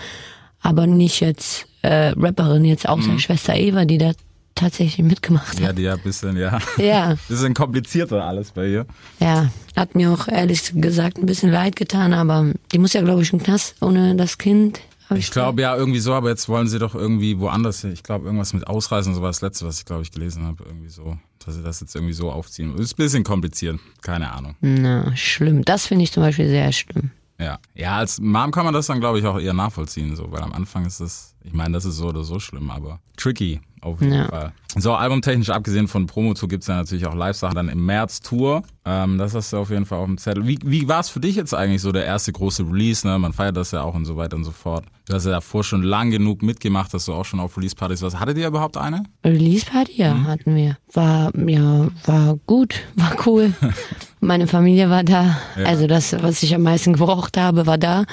aber 0.61 0.87
nicht 0.87 1.19
jetzt 1.21 1.67
äh, 1.81 2.13
Rapperin, 2.17 2.65
jetzt 2.65 2.87
außer 2.89 3.17
Schwester 3.19 3.55
Eva, 3.55 3.85
die 3.85 3.97
da 3.97 4.11
tatsächlich 4.55 5.05
mitgemacht 5.05 5.59
Ja, 5.59 5.67
hat. 5.67 5.77
die 5.77 5.81
ja 5.83 5.93
ein 5.95 5.99
bisschen, 6.01 6.37
ja. 6.37 6.59
Ja, 6.77 7.15
Bisschen 7.27 7.53
komplizierter 7.53 8.23
alles 8.23 8.51
bei 8.51 8.67
ihr. 8.69 8.85
ja. 9.19 9.49
Hat 9.75 9.93
mir 9.93 10.09
auch 10.13 10.29
ehrlich 10.29 10.71
gesagt 10.75 11.17
ein 11.17 11.25
bisschen 11.25 11.51
leid 11.51 11.75
getan, 11.75 12.13
aber 12.13 12.53
die 12.71 12.77
muss 12.79 12.93
ja, 12.93 13.01
glaube 13.01 13.23
ich, 13.23 13.33
im 13.33 13.43
Knast 13.43 13.75
ohne 13.81 14.15
das 14.15 14.37
Kind. 14.37 14.79
Ich 15.11 15.31
glaube 15.31 15.61
ja 15.61 15.75
irgendwie 15.75 15.99
so, 15.99 16.13
aber 16.13 16.29
jetzt 16.29 16.49
wollen 16.49 16.67
sie 16.67 16.79
doch 16.79 16.95
irgendwie 16.95 17.39
woanders 17.39 17.81
hin. 17.81 17.91
Ich 17.91 18.03
glaube 18.03 18.25
irgendwas 18.25 18.53
mit 18.53 18.67
Ausreisen 18.67 19.09
und 19.09 19.15
so 19.15 19.21
war 19.21 19.29
das 19.29 19.41
letzte, 19.41 19.65
was 19.65 19.79
ich 19.79 19.85
glaube 19.85 20.01
ich 20.01 20.11
gelesen 20.11 20.45
habe. 20.45 20.63
Irgendwie 20.65 20.89
so, 20.89 21.17
dass 21.45 21.55
sie 21.55 21.63
das 21.63 21.79
jetzt 21.81 21.95
irgendwie 21.95 22.13
so 22.13 22.31
aufziehen. 22.31 22.75
Ist 22.77 22.93
ein 22.93 22.97
bisschen 22.97 23.23
kompliziert. 23.23 23.79
Keine 24.01 24.31
Ahnung. 24.31 24.55
Na, 24.61 25.15
schlimm. 25.15 25.63
Das 25.63 25.87
finde 25.87 26.03
ich 26.03 26.11
zum 26.11 26.23
Beispiel 26.23 26.47
sehr 26.47 26.71
schlimm. 26.71 27.11
Ja. 27.39 27.59
Ja, 27.73 27.97
als 27.97 28.19
Mom 28.19 28.51
kann 28.51 28.65
man 28.65 28.73
das 28.73 28.87
dann 28.87 28.99
glaube 28.99 29.19
ich 29.19 29.25
auch 29.25 29.39
eher 29.39 29.53
nachvollziehen, 29.53 30.15
so, 30.15 30.31
weil 30.31 30.41
am 30.41 30.53
Anfang 30.53 30.85
ist 30.85 30.99
es, 30.99 31.34
ich 31.45 31.53
meine, 31.53 31.73
das 31.73 31.85
ist 31.85 31.97
so 31.97 32.07
oder 32.07 32.23
so 32.23 32.39
schlimm, 32.39 32.69
aber 32.71 32.99
tricky 33.17 33.61
auf 33.81 34.01
jeden 34.01 34.13
Ja. 34.13 34.25
Fall. 34.27 34.51
So, 34.77 34.93
albumtechnisch 34.93 35.51
abgesehen 35.51 35.87
von 35.87 36.07
Promo-Tour 36.07 36.49
gibt's 36.49 36.67
ja 36.67 36.75
natürlich 36.75 37.05
auch 37.05 37.13
Live-Sachen 37.13 37.55
dann 37.55 37.69
im 37.69 37.85
März 37.85 38.19
Tour. 38.19 38.63
Ähm, 38.83 39.17
das 39.19 39.33
hast 39.35 39.53
du 39.53 39.57
auf 39.57 39.69
jeden 39.69 39.85
Fall 39.85 39.99
auf 39.99 40.07
dem 40.07 40.17
Zettel. 40.17 40.47
Wie, 40.47 40.57
wie 40.65 40.87
war 40.87 40.99
es 40.99 41.09
für 41.09 41.19
dich 41.19 41.35
jetzt 41.35 41.53
eigentlich 41.53 41.81
so 41.81 41.91
der 41.91 42.03
erste 42.03 42.31
große 42.33 42.63
Release? 42.63 43.07
Ne? 43.07 43.17
Man 43.19 43.31
feiert 43.31 43.55
das 43.55 43.71
ja 43.71 43.83
auch 43.83 43.93
und 43.93 44.05
so 44.05 44.17
weiter 44.17 44.35
und 44.35 44.43
so 44.43 44.51
fort. 44.51 44.85
Du 45.07 45.13
hast 45.13 45.25
ja 45.25 45.31
davor 45.31 45.63
schon 45.63 45.83
lang 45.83 46.09
genug 46.11 46.41
mitgemacht, 46.41 46.93
dass 46.95 47.05
du 47.05 47.13
auch 47.13 47.23
schon 47.25 47.39
auf 47.39 47.55
Release-Partys 47.57 48.01
warst. 48.01 48.19
Hattet 48.19 48.37
ihr 48.39 48.47
überhaupt 48.47 48.75
eine? 48.75 49.03
Release 49.23 49.65
Party, 49.65 49.93
ja, 50.01 50.13
Mhm. 50.15 50.27
hatten 50.27 50.55
wir. 50.55 50.77
War, 50.91 51.31
ja, 51.47 51.87
war 52.05 52.37
gut, 52.47 52.73
war 52.95 53.15
cool. 53.27 53.53
Meine 54.19 54.47
Familie 54.47 54.89
war 54.89 55.03
da. 55.03 55.37
Also 55.63 55.85
das, 55.85 56.11
was 56.23 56.41
ich 56.41 56.55
am 56.55 56.63
meisten 56.63 56.93
gebraucht 56.93 57.37
habe, 57.37 57.67
war 57.67 57.77
da. 57.77 58.05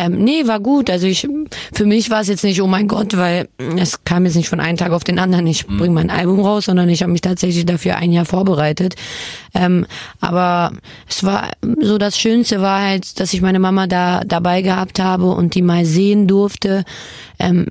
Ähm, 0.00 0.22
nee, 0.22 0.46
war 0.46 0.60
gut. 0.60 0.90
Also 0.90 1.08
ich, 1.08 1.26
für 1.72 1.84
mich 1.84 2.08
war 2.08 2.20
es 2.20 2.28
jetzt 2.28 2.44
nicht, 2.44 2.62
oh 2.62 2.68
mein 2.68 2.86
Gott, 2.86 3.16
weil 3.16 3.48
es 3.76 4.04
kam 4.04 4.24
jetzt 4.24 4.36
nicht 4.36 4.48
von 4.48 4.60
einem 4.60 4.78
Tag 4.78 4.92
auf 4.92 5.02
den 5.02 5.18
anderen. 5.18 5.46
Ich 5.48 5.66
Mhm. 5.68 5.78
bringe 5.78 5.94
mein 5.94 6.10
Album 6.10 6.38
raus, 6.40 6.66
sondern 6.66 6.88
ich 6.88 7.02
habe 7.02 7.10
mich 7.10 7.20
tatsächlich 7.20 7.66
dafür 7.66 7.96
ein 7.96 8.12
Jahr 8.12 8.24
vorbereitet. 8.24 8.94
Ähm, 9.54 9.86
aber 10.20 10.70
es 11.08 11.24
war 11.24 11.50
so 11.80 11.98
das 11.98 12.16
Schönste 12.18 12.62
war 12.62 12.80
halt, 12.82 13.18
dass 13.18 13.32
ich 13.34 13.40
meine 13.42 13.58
Mama 13.58 13.88
da 13.88 14.22
dabei 14.24 14.62
gehabt 14.62 15.00
habe 15.00 15.32
und 15.32 15.56
die 15.56 15.62
mal 15.62 15.84
sehen 15.84 16.28
durfte, 16.28 16.84
ähm, 17.38 17.66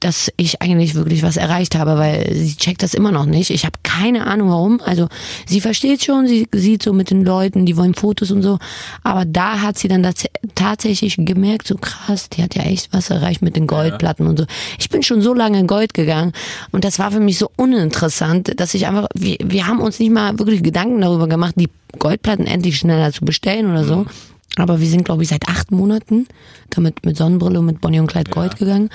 dass 0.00 0.30
ich 0.36 0.62
eigentlich 0.62 0.94
wirklich 0.94 1.22
was 1.22 1.36
erreicht 1.36 1.74
habe, 1.74 1.96
weil 1.96 2.32
sie 2.34 2.56
checkt 2.56 2.82
das 2.82 2.94
immer 2.94 3.12
noch 3.12 3.26
nicht. 3.26 3.50
Ich 3.50 3.64
habe 3.64 3.78
keine 3.82 4.26
Ahnung 4.26 4.50
warum. 4.50 4.80
Also 4.84 5.08
sie 5.46 5.60
versteht 5.60 6.04
schon, 6.04 6.26
sie 6.26 6.48
sieht 6.52 6.82
so 6.82 6.92
mit 6.92 7.10
den 7.10 7.24
Leuten, 7.24 7.66
die 7.66 7.76
wollen 7.76 7.94
Fotos 7.94 8.30
und 8.30 8.42
so, 8.42 8.58
aber 9.02 9.24
da 9.24 9.60
hat 9.62 9.78
sie 9.78 9.88
dann 9.88 10.02
tats 10.02 10.26
tatsächlich 10.54 11.16
gemerkt, 11.18 11.66
so 11.66 11.76
krass, 11.76 12.28
die 12.28 12.42
hat 12.42 12.54
ja 12.54 12.62
echt 12.62 12.92
was 12.92 13.10
erreicht 13.10 13.42
mit 13.42 13.56
den 13.56 13.66
Goldplatten 13.66 14.26
und 14.26 14.38
so. 14.38 14.46
Ich 14.78 14.88
bin 14.88 15.02
schon 15.02 15.22
so 15.22 15.34
lange 15.34 15.58
in 15.58 15.66
Gold 15.66 15.94
gegangen 15.94 16.32
und 16.72 16.84
das 16.84 16.98
war 16.98 17.10
für 17.10 17.20
mich 17.20 17.38
so 17.38 17.50
uninteressant, 17.56 18.58
dass 18.60 18.74
ich 18.74 18.86
einfach, 18.86 19.08
wir, 19.14 19.36
wir 19.42 19.66
haben 19.66 19.80
uns 19.80 19.98
nicht 19.98 20.12
mal 20.12 20.38
wirklich 20.38 20.62
Gedanken 20.62 21.00
darüber 21.00 21.28
gemacht, 21.28 21.54
die 21.56 21.68
Goldplatten 21.98 22.46
endlich 22.46 22.78
schneller 22.78 23.12
zu 23.12 23.24
bestellen 23.24 23.70
oder 23.70 23.84
so. 23.84 24.06
Aber 24.56 24.80
wir 24.80 24.88
sind, 24.88 25.04
glaube 25.04 25.22
ich, 25.22 25.28
seit 25.28 25.48
acht 25.48 25.70
Monaten 25.70 26.26
damit 26.70 27.04
mit 27.04 27.16
Sonnenbrille 27.16 27.60
und 27.60 27.66
mit 27.66 27.80
Bonnie 27.80 28.00
und 28.00 28.06
Clyde 28.06 28.30
Gold 28.30 28.56
gegangen 28.56 28.90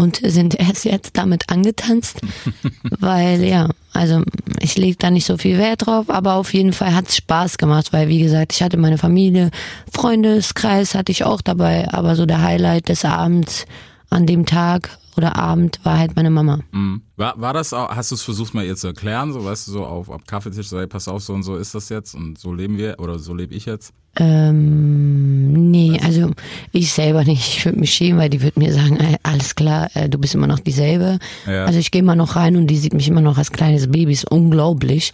und 0.00 0.20
sind 0.24 0.54
erst 0.58 0.86
jetzt 0.86 1.18
damit 1.18 1.50
angetanzt, 1.50 2.20
weil 3.00 3.44
ja, 3.44 3.68
also 3.92 4.22
ich 4.60 4.78
lege 4.78 4.96
da 4.98 5.10
nicht 5.10 5.26
so 5.26 5.36
viel 5.36 5.58
Wert 5.58 5.86
drauf, 5.86 6.08
aber 6.08 6.34
auf 6.34 6.54
jeden 6.54 6.72
Fall 6.72 6.94
hat's 6.94 7.16
Spaß 7.16 7.58
gemacht, 7.58 7.92
weil 7.92 8.08
wie 8.08 8.20
gesagt, 8.20 8.54
ich 8.54 8.62
hatte 8.62 8.78
meine 8.78 8.96
Familie, 8.96 9.50
Freundeskreis 9.92 10.94
hatte 10.94 11.12
ich 11.12 11.24
auch 11.24 11.42
dabei, 11.42 11.86
aber 11.92 12.16
so 12.16 12.24
der 12.24 12.42
Highlight 12.42 12.88
des 12.88 13.04
Abends 13.04 13.66
an 14.08 14.26
dem 14.26 14.46
Tag 14.46 14.98
oder 15.16 15.36
Abend 15.36 15.80
war 15.84 15.98
halt 15.98 16.16
meine 16.16 16.30
Mama. 16.30 16.60
Mhm. 16.72 17.02
War, 17.16 17.40
war 17.40 17.52
das 17.52 17.72
auch, 17.72 17.90
hast 17.90 18.10
du 18.10 18.14
es 18.14 18.22
versucht 18.22 18.54
mal 18.54 18.64
ihr 18.64 18.76
zu 18.76 18.88
erklären, 18.88 19.32
so 19.32 19.44
weißt 19.44 19.68
du, 19.68 19.72
so 19.72 19.86
auf, 19.86 20.08
auf 20.08 20.24
Kaffeetisch, 20.26 20.68
so, 20.68 20.78
hey, 20.78 20.86
pass 20.86 21.08
auf, 21.08 21.22
so 21.22 21.34
und 21.34 21.42
so 21.42 21.56
ist 21.56 21.74
das 21.74 21.88
jetzt 21.88 22.14
und 22.14 22.38
so 22.38 22.52
leben 22.52 22.78
wir 22.78 22.96
oder 22.98 23.18
so 23.18 23.34
lebe 23.34 23.54
ich 23.54 23.66
jetzt? 23.66 23.92
Ähm, 24.16 25.70
nee, 25.70 26.00
also 26.02 26.30
ich 26.72 26.92
selber 26.92 27.22
nicht. 27.24 27.58
Ich 27.58 27.64
würde 27.64 27.78
mich 27.78 27.92
schämen, 27.92 28.18
weil 28.18 28.28
die 28.28 28.42
würde 28.42 28.58
mir 28.58 28.72
sagen, 28.72 28.98
alles 29.22 29.54
klar, 29.54 29.88
äh, 29.94 30.08
du 30.08 30.18
bist 30.18 30.34
immer 30.34 30.48
noch 30.48 30.58
dieselbe. 30.58 31.18
Ja. 31.46 31.64
Also 31.64 31.78
ich 31.78 31.90
gehe 31.90 32.02
immer 32.02 32.16
noch 32.16 32.34
rein 32.34 32.56
und 32.56 32.66
die 32.66 32.76
sieht 32.76 32.92
mich 32.92 33.08
immer 33.08 33.20
noch 33.20 33.38
als 33.38 33.52
kleines 33.52 33.90
Baby, 33.90 34.12
ist 34.12 34.30
unglaublich. 34.30 35.12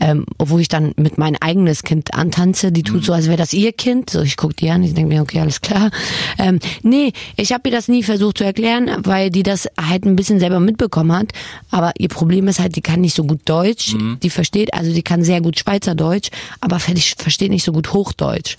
Ähm, 0.00 0.26
obwohl 0.38 0.60
ich 0.60 0.68
dann 0.68 0.92
mit 0.96 1.18
mein 1.18 1.36
eigenes 1.42 1.82
Kind 1.82 2.14
antanze, 2.14 2.70
die 2.70 2.84
tut 2.84 3.04
so, 3.04 3.12
als 3.12 3.26
wäre 3.26 3.36
das 3.36 3.52
ihr 3.52 3.72
Kind. 3.72 4.10
So, 4.10 4.22
ich 4.22 4.36
guck 4.36 4.56
die 4.56 4.70
an, 4.70 4.84
ich 4.84 4.94
denke 4.94 5.12
mir, 5.12 5.22
okay, 5.22 5.40
alles 5.40 5.60
klar. 5.60 5.90
Ähm, 6.38 6.60
nee, 6.82 7.12
ich 7.36 7.52
habe 7.52 7.68
ihr 7.68 7.74
das 7.74 7.88
nie 7.88 8.04
versucht 8.04 8.38
zu 8.38 8.44
erklären, 8.44 8.90
weil 9.04 9.30
die 9.30 9.42
das 9.42 9.68
halt 9.80 10.04
ein 10.04 10.14
bisschen 10.14 10.38
selber 10.38 10.60
mitbekommen 10.60 11.12
hat. 11.12 11.32
Aber 11.70 11.92
ihr 11.98 12.08
Problem 12.08 12.46
ist 12.46 12.60
halt, 12.60 12.76
die 12.76 12.80
kann 12.80 13.00
nicht 13.00 13.16
so 13.16 13.24
gut 13.24 13.40
Deutsch. 13.44 13.96
Die 14.22 14.30
versteht, 14.30 14.72
also 14.72 14.92
die 14.94 15.02
kann 15.02 15.24
sehr 15.24 15.40
gut 15.40 15.58
Schweizerdeutsch, 15.58 16.30
aber 16.60 16.78
ver- 16.78 16.94
versteht 17.16 17.50
nicht 17.50 17.64
so 17.64 17.72
gut 17.72 17.92
Hochdeutsch. 17.92 18.56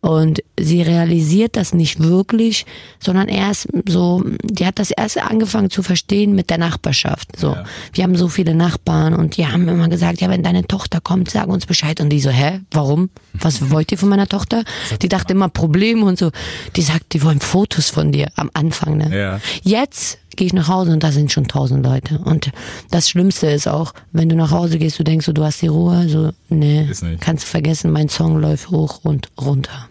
Und 0.00 0.42
sie 0.58 0.82
realisiert 0.82 1.56
das 1.56 1.74
nicht 1.74 2.00
wirklich, 2.00 2.66
sondern 3.00 3.28
erst 3.28 3.68
so, 3.88 4.22
die 4.42 4.66
hat 4.66 4.78
das 4.78 4.90
erst 4.90 5.18
angefangen 5.20 5.70
zu 5.70 5.82
verstehen 5.82 6.34
mit 6.34 6.50
der 6.50 6.58
Nachbarschaft. 6.58 7.36
So, 7.36 7.56
wir 7.92 8.04
haben 8.04 8.16
so 8.16 8.28
viele 8.28 8.54
Nachbarn 8.54 9.14
und 9.14 9.36
die 9.36 9.46
haben 9.46 9.68
immer 9.68 9.88
gesagt, 9.88 10.20
ja, 10.20 10.30
wenn 10.30 10.42
deine 10.42 10.66
Tochter 10.66 11.00
kommt, 11.00 11.30
sag 11.30 11.48
uns 11.48 11.66
Bescheid. 11.66 12.00
Und 12.00 12.10
die 12.10 12.20
so, 12.20 12.30
hä, 12.30 12.60
warum? 12.70 13.10
Was 13.32 13.70
wollt 13.70 13.90
ihr 13.92 13.98
von 13.98 14.08
meiner 14.08 14.28
Tochter? 14.28 14.64
Die 15.02 15.08
dachte 15.08 15.32
immer 15.32 15.48
Probleme 15.48 16.04
und 16.04 16.18
so. 16.18 16.30
Die 16.76 16.82
sagt, 16.82 17.14
die 17.14 17.22
wollen 17.22 17.40
Fotos 17.40 17.90
von 17.90 18.12
dir 18.12 18.28
am 18.36 18.50
Anfang. 18.54 18.96
Ne? 18.96 19.16
Ja. 19.16 19.40
Jetzt 19.62 20.18
gehe 20.36 20.46
ich 20.46 20.52
nach 20.52 20.68
Hause 20.68 20.92
und 20.92 21.02
da 21.02 21.12
sind 21.12 21.32
schon 21.32 21.48
tausend 21.48 21.84
Leute. 21.84 22.18
Und 22.18 22.52
das 22.90 23.08
Schlimmste 23.08 23.48
ist 23.48 23.66
auch, 23.66 23.92
wenn 24.12 24.28
du 24.28 24.36
nach 24.36 24.50
Hause 24.50 24.78
gehst, 24.78 24.98
du 24.98 25.04
denkst 25.04 25.26
so, 25.26 25.32
du 25.32 25.44
hast 25.44 25.62
die 25.62 25.68
Ruhe, 25.68 26.08
so, 26.08 26.30
nee, 26.48 26.88
kannst 27.20 27.44
du 27.44 27.48
vergessen, 27.48 27.90
mein 27.90 28.08
Song 28.08 28.38
läuft 28.38 28.70
hoch 28.70 29.00
und 29.02 29.28
runter. 29.40 29.88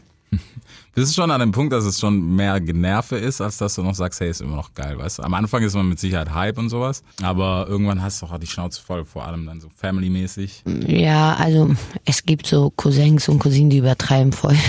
Bist 0.96 1.12
du 1.12 1.22
schon 1.22 1.30
an 1.30 1.42
dem 1.42 1.52
Punkt, 1.52 1.74
dass 1.74 1.84
es 1.84 2.00
schon 2.00 2.38
mehr 2.38 2.62
Generve 2.62 3.18
ist, 3.18 3.42
als 3.42 3.58
dass 3.58 3.76
du 3.76 3.84
noch 3.84 3.96
sagst, 3.96 4.22
hey, 4.22 4.30
ist 4.30 4.40
immer 4.40 4.56
noch 4.56 4.74
geil, 4.74 4.98
weißt 4.98 5.20
du? 5.20 5.24
Am 5.24 5.34
Anfang 5.34 5.62
ist 5.62 5.76
man 5.76 5.90
mit 5.90 6.00
Sicherheit 6.00 6.34
Hype 6.34 6.58
und 6.58 6.70
sowas, 6.70 7.04
aber 7.22 7.66
irgendwann 7.68 8.02
hast 8.02 8.22
du 8.22 8.28
auch 8.28 8.38
die 8.38 8.48
Schnauze 8.48 8.82
voll, 8.82 9.04
vor 9.04 9.26
allem 9.26 9.46
dann 9.46 9.60
so 9.60 9.68
family-mäßig. 9.68 10.64
Ja, 10.88 11.36
also 11.36 11.72
es 12.06 12.26
gibt 12.26 12.48
so 12.48 12.72
Cousins 12.78 13.28
und 13.28 13.40
Cousinen, 13.40 13.70
die 13.70 13.80
übertreiben 13.80 14.32
voll. 14.32 14.56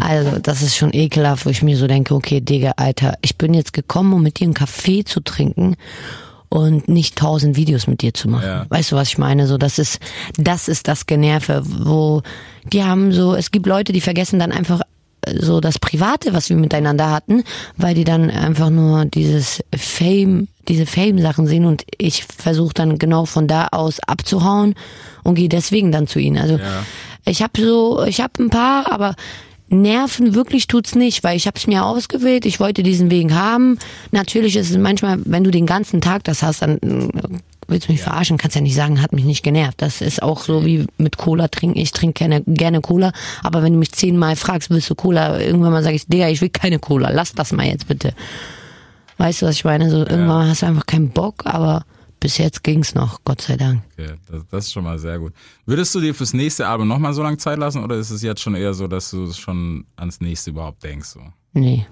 Also 0.00 0.38
das 0.40 0.62
ist 0.62 0.76
schon 0.76 0.92
ekelhaft, 0.92 1.46
wo 1.46 1.50
ich 1.50 1.62
mir 1.62 1.76
so 1.76 1.86
denke, 1.86 2.14
okay, 2.14 2.40
Digga, 2.40 2.72
Alter, 2.76 3.14
ich 3.22 3.36
bin 3.36 3.54
jetzt 3.54 3.72
gekommen, 3.72 4.12
um 4.12 4.22
mit 4.22 4.40
dir 4.40 4.44
einen 4.44 4.54
Kaffee 4.54 5.04
zu 5.04 5.20
trinken 5.20 5.76
und 6.48 6.88
nicht 6.88 7.16
tausend 7.16 7.56
Videos 7.56 7.86
mit 7.86 8.02
dir 8.02 8.14
zu 8.14 8.28
machen. 8.28 8.46
Ja. 8.46 8.66
Weißt 8.68 8.92
du, 8.92 8.96
was 8.96 9.08
ich 9.08 9.18
meine? 9.18 9.46
So, 9.46 9.58
das 9.58 9.78
ist, 9.78 10.00
das 10.36 10.68
ist 10.68 10.88
das 10.88 11.06
Generve, 11.06 11.62
wo 11.64 12.22
die 12.64 12.82
haben 12.82 13.12
so, 13.12 13.34
es 13.34 13.50
gibt 13.52 13.66
Leute, 13.66 13.92
die 13.92 14.00
vergessen 14.00 14.38
dann 14.38 14.52
einfach 14.52 14.82
so 15.38 15.60
das 15.60 15.78
Private, 15.78 16.32
was 16.32 16.48
wir 16.48 16.56
miteinander 16.56 17.10
hatten, 17.10 17.44
weil 17.76 17.94
die 17.94 18.04
dann 18.04 18.30
einfach 18.30 18.70
nur 18.70 19.04
dieses 19.04 19.62
Fame, 19.76 20.48
diese 20.68 20.86
Fame-Sachen 20.86 21.46
sehen 21.46 21.64
und 21.64 21.84
ich 21.98 22.24
versuche 22.24 22.74
dann 22.74 22.98
genau 22.98 23.24
von 23.24 23.46
da 23.48 23.68
aus 23.72 24.00
abzuhauen 24.00 24.74
und 25.24 25.34
gehe 25.34 25.48
deswegen 25.48 25.92
dann 25.92 26.06
zu 26.06 26.18
ihnen. 26.18 26.38
Also 26.38 26.56
Ja. 26.58 26.84
ich 27.24 27.42
habe 27.42 27.60
so, 27.60 28.04
ich 28.04 28.20
habe 28.20 28.32
ein 28.42 28.50
paar, 28.50 28.90
aber 28.92 29.14
Nerven 29.68 30.34
wirklich 30.34 30.68
tut's 30.68 30.94
nicht, 30.94 31.24
weil 31.24 31.36
ich 31.36 31.48
habe 31.48 31.58
es 31.58 31.66
mir 31.66 31.84
ausgewählt, 31.84 32.46
ich 32.46 32.60
wollte 32.60 32.84
diesen 32.84 33.10
Weg 33.10 33.32
haben. 33.32 33.78
Natürlich 34.12 34.54
ist 34.56 34.70
es 34.70 34.76
manchmal, 34.78 35.18
wenn 35.24 35.42
du 35.42 35.50
den 35.50 35.66
ganzen 35.66 36.00
Tag 36.00 36.22
das 36.22 36.42
hast, 36.44 36.62
dann 36.62 36.78
willst 37.68 37.88
du 37.88 37.92
mich 37.92 38.02
verarschen, 38.02 38.38
kannst 38.38 38.56
ja 38.56 38.62
nicht 38.62 38.74
sagen, 38.74 39.02
hat 39.02 39.12
mich 39.12 39.24
nicht 39.24 39.42
genervt. 39.42 39.80
Das 39.82 40.00
ist 40.00 40.22
auch 40.22 40.40
so 40.40 40.64
wie 40.64 40.86
mit 40.98 41.16
Cola 41.16 41.48
trinken. 41.48 41.78
Ich 41.78 41.92
trinke 41.92 42.18
gerne, 42.18 42.42
gerne 42.46 42.80
Cola, 42.80 43.12
aber 43.42 43.62
wenn 43.62 43.72
du 43.72 43.78
mich 43.78 43.92
zehnmal 43.92 44.36
fragst, 44.36 44.70
willst 44.70 44.90
du 44.90 44.94
Cola, 44.94 45.40
irgendwann 45.40 45.72
mal 45.72 45.82
sage 45.82 45.96
ich, 45.96 46.06
Digga, 46.06 46.28
ich 46.28 46.40
will 46.40 46.50
keine 46.50 46.78
Cola, 46.78 47.10
lass 47.10 47.32
das 47.32 47.52
mal 47.52 47.66
jetzt 47.66 47.88
bitte. 47.88 48.14
Weißt 49.18 49.42
du, 49.42 49.46
was 49.46 49.56
ich 49.56 49.64
meine? 49.64 49.90
So, 49.90 49.98
irgendwann 49.98 50.48
hast 50.48 50.62
du 50.62 50.66
einfach 50.66 50.86
keinen 50.86 51.10
Bock, 51.10 51.46
aber 51.46 51.84
bis 52.20 52.38
jetzt 52.38 52.62
ging's 52.64 52.94
noch, 52.94 53.20
Gott 53.24 53.40
sei 53.40 53.56
Dank. 53.56 53.82
Okay, 53.92 54.14
das, 54.30 54.42
das 54.50 54.64
ist 54.66 54.72
schon 54.72 54.84
mal 54.84 54.98
sehr 54.98 55.18
gut. 55.18 55.32
Würdest 55.64 55.94
du 55.94 56.00
dir 56.00 56.14
fürs 56.14 56.32
nächste 56.32 56.66
Album 56.66 56.88
nochmal 56.88 57.14
so 57.14 57.22
lange 57.22 57.36
Zeit 57.38 57.58
lassen 57.58 57.82
oder 57.82 57.96
ist 57.96 58.10
es 58.10 58.22
jetzt 58.22 58.40
schon 58.40 58.54
eher 58.54 58.74
so, 58.74 58.86
dass 58.86 59.10
du 59.10 59.32
schon 59.32 59.86
ans 59.96 60.20
nächste 60.20 60.50
überhaupt 60.50 60.82
denkst? 60.82 61.08
So? 61.08 61.20
Nee, 61.52 61.86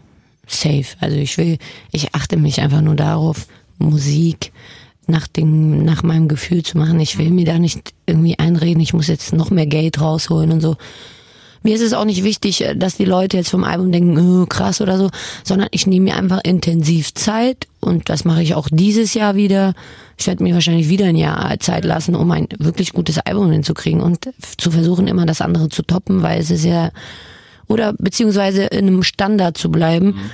safe. 0.47 0.97
Also 1.00 1.16
ich 1.16 1.37
will, 1.38 1.59
ich 1.93 2.14
achte 2.14 2.37
mich 2.37 2.61
einfach 2.61 2.81
nur 2.81 2.97
darauf, 2.97 3.47
Musik 3.78 4.52
nach 5.08 5.26
dem, 5.26 5.84
nach 5.84 6.02
meinem 6.02 6.28
Gefühl 6.28 6.62
zu 6.62 6.78
machen. 6.78 7.00
Ich 7.00 7.18
will 7.18 7.30
mir 7.30 7.44
da 7.44 7.58
nicht 7.58 7.94
irgendwie 8.06 8.38
einreden, 8.38 8.80
ich 8.80 8.94
muss 8.94 9.08
jetzt 9.08 9.32
noch 9.32 9.50
mehr 9.50 9.66
Geld 9.66 10.00
rausholen 10.00 10.52
und 10.52 10.61
so. 10.61 10.76
Mir 11.62 11.75
ist 11.75 11.80
es 11.80 11.94
auch 11.94 12.04
nicht 12.04 12.25
wichtig, 12.25 12.61
äh, 12.62 12.76
dass 12.76 12.96
die 12.96 13.06
Leute 13.06 13.38
jetzt 13.38 13.50
vom 13.50 13.64
Album 13.64 13.90
denken, 13.90 14.18
oh, 14.18 14.46
krass 14.46 14.80
oder 14.80 14.99
so, 14.99 15.08
sondern 15.42 15.68
ich 15.70 15.87
nehme 15.87 16.04
mir 16.04 16.16
einfach 16.16 16.40
intensiv 16.44 17.14
Zeit 17.14 17.66
und 17.80 18.11
das 18.11 18.25
mache 18.25 18.42
ich 18.42 18.54
auch 18.54 18.68
dieses 18.70 19.14
Jahr 19.14 19.34
wieder. 19.34 19.73
Ich 20.18 20.26
werde 20.26 20.44
mir 20.44 20.54
wahrscheinlich 20.54 20.90
wieder 20.90 21.06
ein 21.06 21.16
Jahr 21.16 21.58
Zeit 21.61 21.84
lassen, 21.84 22.14
um 22.14 22.30
ein 22.30 22.49
wirklich 22.58 22.92
gutes 22.92 23.18
Album 23.18 23.50
hinzukriegen 23.50 24.00
und 24.00 24.28
zu 24.58 24.70
versuchen, 24.70 25.08
immer 25.08 25.26
das 25.26 25.40
andere 25.40 25.70
zu 25.70 25.82
toppen, 25.82 26.23
weil 26.23 26.38
es 26.38 26.50
ist 26.50 26.64
ja, 26.64 26.90
oder 27.66 27.94
beziehungsweise 27.94 28.64
in 28.64 28.87
einem 28.87 29.02
Standard 29.02 29.56
zu 29.56 29.70
bleiben. 29.70 30.06
Mhm. 30.06 30.30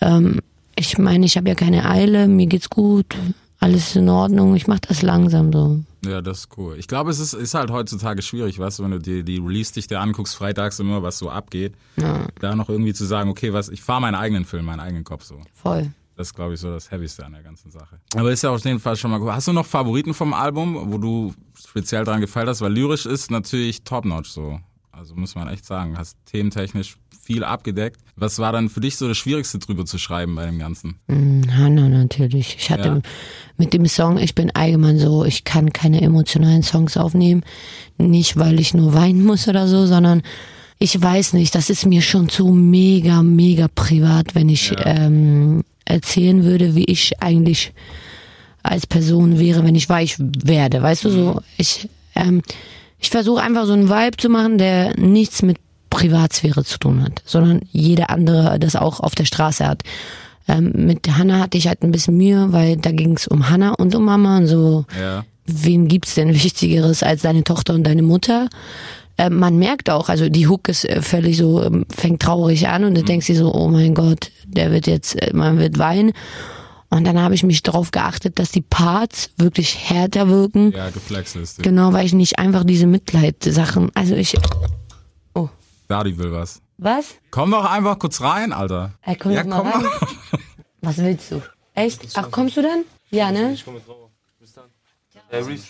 Ähm, 0.00 0.40
ich 0.76 0.96
meine, 0.96 1.26
ich 1.26 1.36
habe 1.36 1.48
ja 1.48 1.54
keine 1.54 1.88
Eile, 1.88 2.26
mir 2.26 2.46
geht's 2.46 2.70
gut, 2.70 3.14
alles 3.60 3.94
in 3.94 4.08
Ordnung, 4.08 4.54
ich 4.56 4.66
mache 4.66 4.80
das 4.88 5.02
langsam 5.02 5.52
so. 5.52 5.80
Ja, 6.04 6.22
das 6.22 6.40
ist 6.40 6.48
cool. 6.56 6.76
Ich 6.78 6.88
glaube, 6.88 7.10
es 7.10 7.20
ist, 7.20 7.34
ist 7.34 7.52
halt 7.54 7.70
heutzutage 7.70 8.22
schwierig, 8.22 8.58
weißt 8.58 8.78
du, 8.78 8.84
wenn 8.84 8.90
du 8.92 8.98
dir 8.98 9.22
die 9.22 9.36
Release-Dichte 9.38 9.98
anguckst, 9.98 10.34
freitags 10.34 10.80
immer, 10.80 11.02
was 11.02 11.18
so 11.18 11.28
abgeht, 11.30 11.74
Ja, 11.96 12.26
da 12.40 12.56
noch 12.56 12.70
irgendwie 12.70 12.94
zu 12.94 13.04
sagen, 13.04 13.28
okay, 13.30 13.52
was, 13.52 13.68
ich 13.68 13.82
fahre 13.82 14.00
meinen 14.00 14.14
eigenen 14.14 14.44
Film, 14.46 14.64
meinen 14.64 14.80
eigenen 14.80 15.04
Kopf 15.04 15.24
so. 15.24 15.40
voll. 15.54 15.92
Das 16.16 16.28
ist, 16.28 16.34
glaube 16.34 16.52
ich, 16.52 16.60
so 16.60 16.68
das 16.70 16.90
Heavyste 16.90 17.24
an 17.24 17.32
der 17.32 17.42
ganzen 17.42 17.70
Sache. 17.70 17.98
Aber 18.14 18.30
ist 18.30 18.42
ja 18.42 18.50
auf 18.50 18.62
jeden 18.62 18.78
Fall 18.78 18.94
schon 18.94 19.10
mal 19.10 19.18
cool. 19.22 19.32
Hast 19.32 19.48
du 19.48 19.54
noch 19.54 19.64
Favoriten 19.64 20.12
vom 20.12 20.34
Album, 20.34 20.92
wo 20.92 20.98
du 20.98 21.32
speziell 21.58 22.04
dran 22.04 22.20
gefallen 22.20 22.46
hast? 22.46 22.60
Weil 22.60 22.74
lyrisch 22.74 23.06
ist 23.06 23.30
natürlich 23.30 23.84
top-notch 23.84 24.28
so. 24.28 24.60
Also 25.00 25.14
muss 25.14 25.34
man 25.34 25.48
echt 25.48 25.64
sagen. 25.64 25.96
Hast 25.96 26.18
thementechnisch 26.26 26.98
viel 27.22 27.42
abgedeckt. 27.42 27.98
Was 28.16 28.38
war 28.38 28.52
dann 28.52 28.68
für 28.68 28.82
dich 28.82 28.96
so 28.96 29.08
das 29.08 29.16
Schwierigste 29.16 29.58
drüber 29.58 29.86
zu 29.86 29.96
schreiben 29.96 30.34
bei 30.34 30.44
dem 30.44 30.58
Ganzen? 30.58 30.96
Mm, 31.06 31.40
Hannah 31.56 31.88
natürlich. 31.88 32.56
Ich 32.58 32.68
hatte 32.70 32.88
Ja. 32.88 33.00
mit 33.56 33.72
dem 33.72 33.86
Song, 33.86 34.18
ich 34.18 34.34
bin 34.34 34.50
allgemein 34.50 34.98
so, 34.98 35.24
ich 35.24 35.44
kann 35.44 35.72
keine 35.72 36.02
emotionalen 36.02 36.62
Songs 36.62 36.98
aufnehmen. 36.98 37.44
Nicht, 37.96 38.36
weil 38.36 38.60
ich 38.60 38.74
nur 38.74 38.92
weinen 38.92 39.24
muss 39.24 39.48
oder 39.48 39.68
so, 39.68 39.86
sondern 39.86 40.20
ich 40.78 41.00
weiß 41.00 41.32
nicht, 41.32 41.54
das 41.54 41.70
ist 41.70 41.86
mir 41.86 42.02
schon 42.02 42.28
zu 42.28 42.48
mega, 42.48 43.22
mega 43.22 43.68
privat, 43.74 44.34
wenn 44.34 44.50
ich 44.50 44.74
ähm, 44.84 45.62
erzählen 45.86 46.44
würde, 46.44 46.74
wie 46.74 46.84
ich 46.84 47.22
eigentlich 47.22 47.72
als 48.62 48.86
Person 48.86 49.38
wäre, 49.38 49.64
wenn 49.64 49.74
ich 49.76 49.88
weich 49.88 50.16
werde. 50.18 50.82
Weißt 50.82 51.06
du 51.06 51.10
so, 51.10 51.40
ich, 51.56 51.88
ähm, 52.14 52.42
ich 53.00 53.10
versuche 53.10 53.42
einfach 53.42 53.66
so 53.66 53.72
einen 53.72 53.88
Vibe 53.88 54.16
zu 54.16 54.28
machen, 54.28 54.58
der 54.58 54.96
nichts 54.98 55.42
mit 55.42 55.58
Privatsphäre 55.88 56.64
zu 56.64 56.78
tun 56.78 57.02
hat, 57.02 57.22
sondern 57.24 57.60
jeder 57.72 58.10
andere 58.10 58.58
das 58.58 58.76
auch 58.76 59.00
auf 59.00 59.14
der 59.14 59.24
Straße 59.24 59.66
hat. 59.66 59.82
Ähm, 60.46 60.72
mit 60.74 61.08
Hannah 61.16 61.40
hatte 61.40 61.58
ich 61.58 61.66
halt 61.66 61.82
ein 61.82 61.92
bisschen 61.92 62.16
Mühe, 62.16 62.52
weil 62.52 62.76
da 62.76 62.92
ging 62.92 63.16
es 63.16 63.26
um 63.26 63.50
Hannah 63.50 63.74
und 63.74 63.94
um 63.94 64.04
Mama 64.04 64.38
und 64.38 64.46
so. 64.46 64.84
Ja. 64.98 65.24
Wen 65.46 65.88
gibt's 65.88 66.14
denn 66.14 66.32
Wichtigeres 66.42 67.02
als 67.02 67.22
deine 67.22 67.44
Tochter 67.44 67.74
und 67.74 67.84
deine 67.84 68.02
Mutter? 68.02 68.48
Ähm, 69.18 69.38
man 69.38 69.58
merkt 69.58 69.90
auch, 69.90 70.08
also 70.08 70.28
die 70.28 70.46
Hook 70.46 70.68
ist 70.68 70.84
äh, 70.84 71.02
völlig 71.02 71.36
so, 71.36 71.62
ähm, 71.62 71.84
fängt 71.90 72.22
traurig 72.22 72.68
an 72.68 72.84
und 72.84 72.96
du 72.96 73.02
denkst 73.02 73.26
dir 73.26 73.36
so, 73.36 73.52
oh 73.52 73.68
mein 73.68 73.94
Gott, 73.94 74.30
der 74.46 74.72
wird 74.72 74.86
jetzt, 74.86 75.20
äh, 75.20 75.30
man 75.34 75.58
wird 75.58 75.78
weinen. 75.78 76.12
Und 76.90 77.04
dann 77.04 77.20
habe 77.20 77.34
ich 77.34 77.44
mich 77.44 77.62
darauf 77.62 77.92
geachtet, 77.92 78.38
dass 78.38 78.50
die 78.50 78.62
Parts 78.62 79.30
wirklich 79.36 79.88
härter 79.88 80.28
wirken. 80.28 80.72
Ja, 80.72 80.90
geflext 80.90 81.36
ist. 81.36 81.58
die. 81.58 81.62
Genau, 81.62 81.92
weil 81.92 82.04
ich 82.04 82.12
nicht 82.12 82.38
einfach 82.38 82.64
diese 82.64 82.86
Mitleid-Sachen, 82.86 83.90
also 83.94 84.14
ich, 84.16 84.36
Dadi 85.90 86.16
will 86.16 86.30
was. 86.30 86.62
was? 86.78 87.16
Komm 87.32 87.50
doch 87.50 87.64
einfach 87.64 87.98
kurz 87.98 88.20
rein, 88.20 88.52
Alter. 88.52 88.92
Hey, 89.00 89.16
komm 89.16 89.32
ja, 89.32 89.42
doch 89.42 89.48
mal 89.50 89.58
komm 89.58 89.72
rein. 89.72 89.82
mal. 89.82 89.90
Was 90.82 90.98
willst 90.98 91.32
du? 91.32 91.42
Echt? 91.74 92.00
Ach, 92.14 92.30
kommst 92.30 92.56
du 92.56 92.62
dann? 92.62 92.84
Ja, 93.10 93.32
ne? 93.32 93.52
Ich 93.54 93.64
komme 93.64 93.78
jetzt 93.78 93.88
raus. 93.88 94.08
Bis 94.38 94.52
dann. 94.54 94.66
Ja, 95.12 95.38
Reese. 95.40 95.64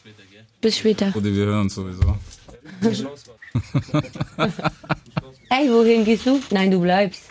Bis 0.60 0.76
später. 0.76 1.10
Rudi, 1.14 1.34
wir 1.34 1.46
hören 1.46 1.62
uns 1.62 1.74
sowieso. 1.74 2.02
Ey, 5.48 5.72
wohin 5.72 6.04
gehst 6.04 6.26
du? 6.26 6.38
Nein, 6.50 6.70
du 6.70 6.80
bleibst. 6.80 7.22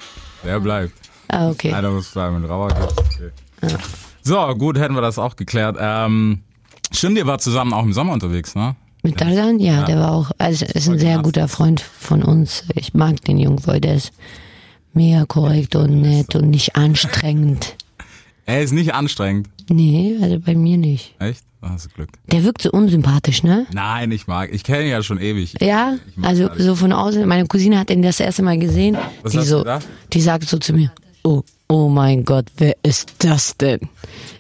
Wer 0.42 0.60
bleibt? 0.60 0.94
Ah, 1.28 1.50
okay. 1.52 1.72
Einer 1.72 1.92
muss 1.92 2.10
bleiben 2.10 2.44
Rauer. 2.44 2.72
Okay. 2.98 3.32
So, 4.22 4.56
gut, 4.56 4.78
hätten 4.78 4.96
wir 4.96 5.02
das 5.02 5.18
auch 5.18 5.36
geklärt. 5.36 5.78
Ähm, 5.80 6.40
stimmt, 6.92 7.18
ihr 7.18 7.26
war 7.26 7.40
zusammen 7.40 7.74
auch 7.74 7.84
im 7.84 7.94
Sommer 7.94 8.14
unterwegs, 8.14 8.56
ne? 8.56 8.76
Mit 9.02 9.20
Dalsan? 9.22 9.60
Ja, 9.60 9.84
der 9.86 9.98
war 9.98 10.12
auch, 10.12 10.32
also 10.38 10.66
ist 10.66 10.90
ein 10.90 11.00
sehr 11.00 11.20
guter 11.20 11.48
Freund 11.48 11.80
von 11.80 12.22
uns. 12.22 12.66
Ich 12.76 12.94
mag 12.94 13.22
den 13.24 13.38
Jungen 13.38 13.60
voll, 13.60 13.80
der 13.80 13.96
ist 13.96 14.12
mega 14.94 15.26
korrekt 15.26 15.76
und 15.76 16.02
nett 16.02 16.36
und 16.36 16.50
nicht 16.50 16.76
anstrengend. 16.76 17.76
Er 18.46 18.64
ist 18.64 18.72
nicht 18.72 18.96
anstrengend. 18.96 19.48
Nee, 19.70 20.18
also 20.24 20.40
bei 20.40 20.56
mir 20.56 20.76
nicht. 20.76 21.14
Echt? 21.20 21.44
Da 21.62 21.70
hast 21.70 21.86
du 21.86 21.90
Glück. 21.90 22.10
Der 22.32 22.44
wirkt 22.44 22.64
so 22.64 22.72
unsympathisch, 22.72 23.44
ne? 23.44 23.68
Nein, 23.72 24.12
ich 24.12 24.26
mag. 24.26 24.52
Ich 24.52 24.64
kenne 24.64 24.86
ihn 24.86 24.90
ja 24.90 25.04
schon 25.04 25.20
ewig. 25.20 25.54
Ja, 25.62 25.98
also 26.24 26.50
so 26.58 26.74
von 26.74 26.92
außen, 26.92 27.28
meine 27.28 27.46
Cousine 27.46 27.78
hat 27.78 27.92
ihn 27.92 28.02
das 28.02 28.20
erste 28.20 28.42
Mal 28.42 28.58
gesehen. 28.58 28.98
Was 29.22 29.34
die 29.34 29.42
so, 29.42 29.64
die 30.14 30.22
sagt 30.22 30.50
so 30.50 30.58
zu 30.58 30.74
mir, 30.74 30.92
oh, 31.24 31.44
oh 31.70 31.88
mein 31.88 32.26
Gott, 32.26 32.48
wer 32.58 32.76
ist 32.84 33.14
das 33.20 33.56
denn? 33.56 33.80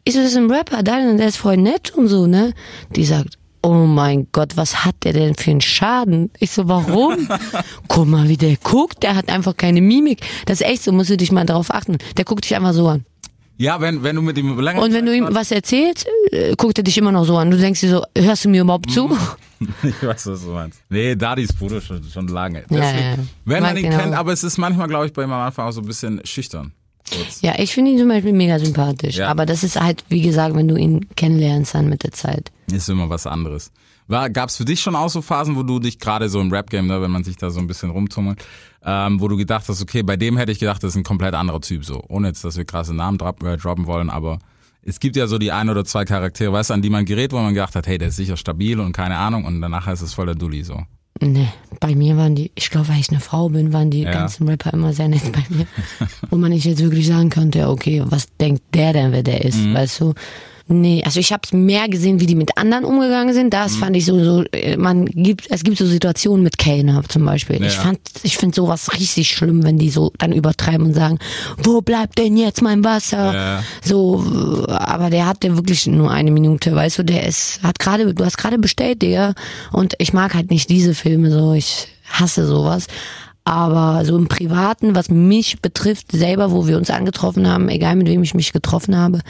Ich 0.03 0.15
so, 0.15 0.19
das 0.19 0.31
ist 0.31 0.38
ein 0.38 0.51
Rapper, 0.51 0.83
Dalsan, 0.83 1.17
der 1.17 1.27
ist 1.27 1.38
voll 1.38 1.57
nett 1.57 1.91
und 1.91 2.07
so, 2.07 2.27
ne? 2.27 2.53
Die 2.95 3.05
sagt, 3.05 3.38
oh 3.62 3.86
mein 3.86 4.27
Gott, 4.31 4.57
was 4.57 4.83
hat 4.83 4.95
der 5.03 5.13
denn 5.13 5.36
für 5.36 5.51
einen 5.51 5.62
Schaden? 5.62 6.31
Ich 6.39 6.51
so, 6.51 6.67
warum? 6.67 7.29
Guck 7.88 8.07
mal, 8.07 8.27
wie 8.27 8.38
der 8.38 8.57
guckt, 8.57 9.03
der 9.03 9.15
hat 9.15 9.29
einfach 9.29 9.55
keine 9.55 9.81
Mimik. 9.81 10.21
Das 10.45 10.62
ist 10.62 10.67
echt 10.67 10.83
so, 10.83 10.91
musst 10.91 11.12
du 11.12 11.17
dich 11.17 11.31
mal 11.31 11.45
drauf 11.45 11.71
achten. 11.74 11.98
Der 12.17 12.25
guckt 12.25 12.45
dich 12.45 12.55
einfach 12.55 12.74
so 12.74 12.88
an. 12.88 13.05
Ja, 13.57 13.81
wenn, 13.81 14.03
wenn 14.03 14.15
du 14.15 14.21
mit 14.21 14.38
ihm 14.38 14.57
länger 14.59 14.81
Und 14.81 14.93
wenn 14.93 15.05
du 15.05 15.13
ihm 15.13 15.27
was 15.31 15.51
erzählst, 15.51 16.07
äh, 16.31 16.55
guckt 16.55 16.77
er 16.77 16.83
dich 16.83 16.98
immer 16.98 17.12
noch 17.12 17.25
so 17.25 17.38
an. 17.38 17.51
Du 17.51 17.57
denkst 17.57 17.81
dir 17.81 17.89
so, 17.89 18.03
hörst 18.17 18.45
du 18.45 18.50
mir 18.50 18.62
überhaupt 18.62 18.91
zu? 18.91 19.15
Ich 19.83 20.01
weiß, 20.01 20.27
was 20.27 20.41
du 20.45 20.51
meinst. 20.51 20.79
Nee, 20.88 21.17
Dadis 21.17 21.51
Bruder 21.51 21.81
schon, 21.81 22.01
schon 22.05 22.29
lange. 22.29 22.59
Ja, 22.59 22.65
Deswegen, 22.69 23.03
ja. 23.03 23.17
Wenn 23.43 23.62
man 23.62 23.74
Mag 23.74 23.83
ihn 23.83 23.91
den 23.91 24.00
kennt, 24.00 24.13
aber 24.13 24.31
es 24.31 24.45
ist 24.45 24.57
manchmal, 24.57 24.88
glaube 24.88 25.07
ich, 25.07 25.12
bei 25.12 25.24
ihm 25.25 25.33
am 25.33 25.41
Anfang 25.41 25.67
auch 25.67 25.74
so 25.74 25.81
ein 25.81 25.86
bisschen 25.86 26.21
schüchtern. 26.24 26.71
Kurz. 27.12 27.42
Ja, 27.42 27.54
ich 27.58 27.74
finde 27.74 27.92
ihn 27.92 27.98
zum 27.98 28.08
Beispiel 28.08 28.34
mega 28.34 28.60
sympathisch. 28.60 29.18
Ja. 29.18 29.30
Aber 29.30 29.46
das 29.46 29.63
ist 29.63 29.80
halt, 29.80 30.04
wie 30.10 30.22
gesagt, 30.22 30.56
wenn 30.56 30.68
du 30.68 30.75
ihn 30.75 31.08
kennenlernst 31.16 31.75
dann 31.75 31.89
mit 31.89 32.04
der 32.04 32.12
Zeit. 32.12 32.51
Ist 32.72 32.89
immer 32.89 33.10
was 33.10 33.25
anderes. 33.25 33.72
War, 34.08 34.30
gab's 34.30 34.58
für 34.58 34.66
dich 34.66 34.82
schon 34.82 34.96
auch 34.96 35.10
so 35.10 35.22
Phasen, 35.22 35.56
wo 35.56 35.63
du 35.63 35.80
dich 35.80 36.00
gerade 36.00 36.30
so 36.30 36.42
im 36.42 36.51
Rap-Game, 36.51 36.88
ne, 36.88 37.00
wenn 37.01 37.12
man 37.12 37.24
sich 37.24 37.38
da 37.38 37.51
so 37.51 37.60
ein 37.60 37.68
bisschen 37.68 37.92
rumtummelt, 37.92 38.44
ähm, 38.84 39.22
wo 39.22 39.28
du 39.28 39.38
gedacht 39.38 39.66
hast, 39.68 39.82
okay, 39.82 40.01
bei 40.01 40.18
dem 40.18 40.36
hätte 40.36 40.51
ich 40.51 40.60
gedacht, 40.60 40.84
das 40.84 40.89
ist 40.89 40.96
ein 40.96 41.04
komplett 41.04 41.36
anderer 41.36 41.62
Typ, 41.62 41.86
so. 41.86 42.04
Ohne 42.08 42.30
jetzt, 42.30 42.44
dass 42.44 42.58
wir 42.58 42.66
krasse 42.66 42.96
Namen 42.96 43.20
drop, 43.20 43.44
äh, 43.44 43.58
droppen 43.58 43.86
wollen, 43.86 44.10
aber 44.10 44.39
es 44.82 45.00
gibt 45.00 45.16
ja 45.16 45.28
so 45.28 45.38
die 45.38 45.51
ein 45.51 45.70
oder 45.70 45.86
zwei 45.86 46.06
Charaktere, 46.06 46.51
weißt 46.51 46.72
du, 46.72 46.74
an 46.74 46.82
die 46.82 46.89
man 46.89 47.06
gerät, 47.06 47.34
wo 47.34 47.38
man 47.38 47.54
gedacht 47.54 47.75
hat, 47.75 47.86
hey, 47.86 48.00
der 48.00 48.08
ist 48.08 48.16
sicher 48.16 48.36
stabil 48.36 48.80
und 48.80 48.94
keine 48.94 49.18
Ahnung, 49.18 49.46
und 49.46 49.62
danach 49.62 49.88
ist 49.88 50.01
es 50.01 50.13
voll 50.13 50.25
der 50.25 50.36
Dulli, 50.36 50.63
so. 50.63 50.82
Nee, 51.22 51.48
bei 51.82 51.96
mir 51.96 52.16
waren 52.18 52.36
die, 52.36 52.52
ich 52.56 52.70
glaube, 52.70 52.88
weil 52.90 53.00
ich 53.00 53.10
eine 53.10 53.20
Frau 53.20 53.50
bin, 53.50 53.74
waren 53.74 53.90
die 53.90 54.04
Ja. 54.04 54.12
ganzen 54.12 54.48
Rapper 54.48 54.74
immer 54.74 54.94
sehr 54.94 55.10
nett 55.10 55.32
bei 55.34 55.44
mir. 55.50 55.66
Wo 56.30 56.38
man 56.38 56.52
nicht 56.52 56.66
jetzt 56.66 56.82
wirklich 56.82 57.08
sagen 57.08 57.30
könnte, 57.30 57.68
okay, 57.70 58.02
was 58.06 58.28
denkt 58.40 58.64
der 58.74 58.94
denn, 58.94 59.12
wer 59.12 59.24
der 59.24 59.44
ist, 59.44 59.58
Mhm. 59.58 59.74
weißt 59.74 60.00
du? 60.02 60.14
Nee, 60.72 61.02
also 61.04 61.20
ich 61.20 61.34
habe 61.34 61.42
mehr 61.58 61.90
gesehen, 61.90 62.20
wie 62.20 62.28
die 62.28 62.36
mit 62.36 62.56
anderen 62.58 62.86
umgegangen 62.86 63.34
sind. 63.34 63.54
Das 63.56 63.74
Mhm. 63.74 63.78
fand 63.80 63.96
ich 63.98 64.06
so, 64.06 64.24
so, 64.24 64.44
äh, 64.52 64.78
man 64.78 65.06
gibt, 65.06 65.48
es 65.50 65.64
gibt 65.64 65.80
so 65.80 65.86
Situationen 65.88 66.44
mit 66.44 66.60
Kellner 66.60 67.02
zum 67.10 67.26
Beispiel. 67.26 67.56
Ich 67.66 67.74
Ja. 67.76 67.82
fand, 67.82 68.00
ich 68.22 68.38
finde 68.38 68.56
sowas 68.56 68.94
richtig 68.94 69.30
schlimm, 69.30 69.64
wenn 69.64 69.80
die 69.80 69.90
so 69.90 70.12
dann 70.20 70.32
übertreiben 70.32 70.86
und 70.86 70.94
sagen, 70.94 71.18
wo 71.58 71.82
bleibt 71.82 72.20
denn 72.20 72.38
jetzt 72.38 72.62
mein 72.62 72.84
Wasser? 72.84 73.34
Ja. 73.34 73.64
So, 73.84 74.24
aber 74.70 75.10
der 75.10 75.26
hatte 75.26 75.56
wirklich 75.58 75.88
nur 75.88 76.12
eine 76.12 76.30
Minute, 76.30 76.76
weißt 76.76 77.00
du, 77.00 77.04
der 77.04 77.26
ist, 77.28 77.62
hat 77.64 77.80
gerade, 77.80 78.14
du 78.14 78.24
hast 78.24 78.38
gerade 78.38 78.60
bestellt, 78.60 79.02
Digga. 79.02 79.34
Und 79.72 79.96
ich 79.98 80.14
mag 80.14 80.36
halt 80.36 80.52
nicht 80.52 80.70
diese 80.70 80.94
Filme 80.94 81.32
so, 81.32 81.54
ich 81.54 81.88
hasse 82.12 82.46
sowas. 82.46 82.86
Aber 83.44 84.06
so 84.06 84.16
im 84.16 84.28
Privaten, 84.28 84.94
was 84.94 85.10
mich 85.10 85.62
betrifft, 85.62 86.12
selber, 86.12 86.52
wo 86.52 86.68
wir 86.68 86.78
uns 86.78 86.92
angetroffen 86.92 87.48
haben, 87.48 87.70
egal 87.70 87.96
mit 87.96 88.08
wem 88.08 88.22
ich 88.22 88.36
mich 88.36 88.54
getroffen 88.54 88.96
habe, 88.96 89.22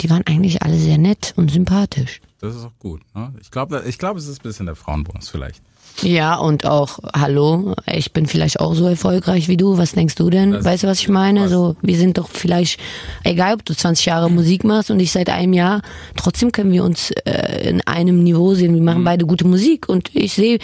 die 0.00 0.10
waren 0.10 0.22
eigentlich 0.26 0.62
alle 0.62 0.76
sehr 0.78 0.98
nett 0.98 1.32
und 1.36 1.50
sympathisch. 1.50 2.20
Das 2.40 2.54
ist 2.54 2.64
auch 2.64 2.78
gut. 2.78 3.00
Ne? 3.14 3.32
Ich 3.40 3.50
glaube, 3.50 3.82
ich 3.86 3.98
glaube, 3.98 4.18
es 4.20 4.26
ist 4.28 4.40
ein 4.40 4.42
bisschen 4.42 4.66
der 4.66 4.76
Frauenbonus 4.76 5.28
vielleicht. 5.28 5.62
Ja, 6.02 6.34
und 6.36 6.66
auch, 6.66 6.98
hallo, 7.14 7.74
ich 7.90 8.12
bin 8.12 8.26
vielleicht 8.26 8.60
auch 8.60 8.74
so 8.74 8.86
erfolgreich 8.86 9.48
wie 9.48 9.56
du. 9.56 9.78
Was 9.78 9.92
denkst 9.92 10.14
du 10.16 10.28
denn? 10.28 10.52
Das- 10.52 10.64
weißt 10.66 10.82
du, 10.82 10.88
was 10.88 11.00
ich 11.00 11.08
meine? 11.08 11.48
So, 11.48 11.74
wir 11.80 11.96
sind 11.96 12.18
doch 12.18 12.28
vielleicht, 12.28 12.78
egal 13.24 13.54
ob 13.54 13.64
du 13.64 13.74
20 13.74 14.04
Jahre 14.04 14.30
Musik 14.30 14.62
machst 14.64 14.90
und 14.90 15.00
ich 15.00 15.10
seit 15.10 15.30
einem 15.30 15.54
Jahr, 15.54 15.80
trotzdem 16.14 16.52
können 16.52 16.70
wir 16.72 16.84
uns 16.84 17.12
äh, 17.24 17.70
in 17.70 17.80
einem 17.86 18.22
Niveau 18.22 18.54
sehen. 18.54 18.74
Wir 18.74 18.80
Mhm. 18.80 18.84
machen 18.84 19.04
beide 19.04 19.24
gute 19.24 19.46
Musik 19.46 19.88
und 19.88 20.14
ich 20.14 20.34
sehe, 20.34 20.58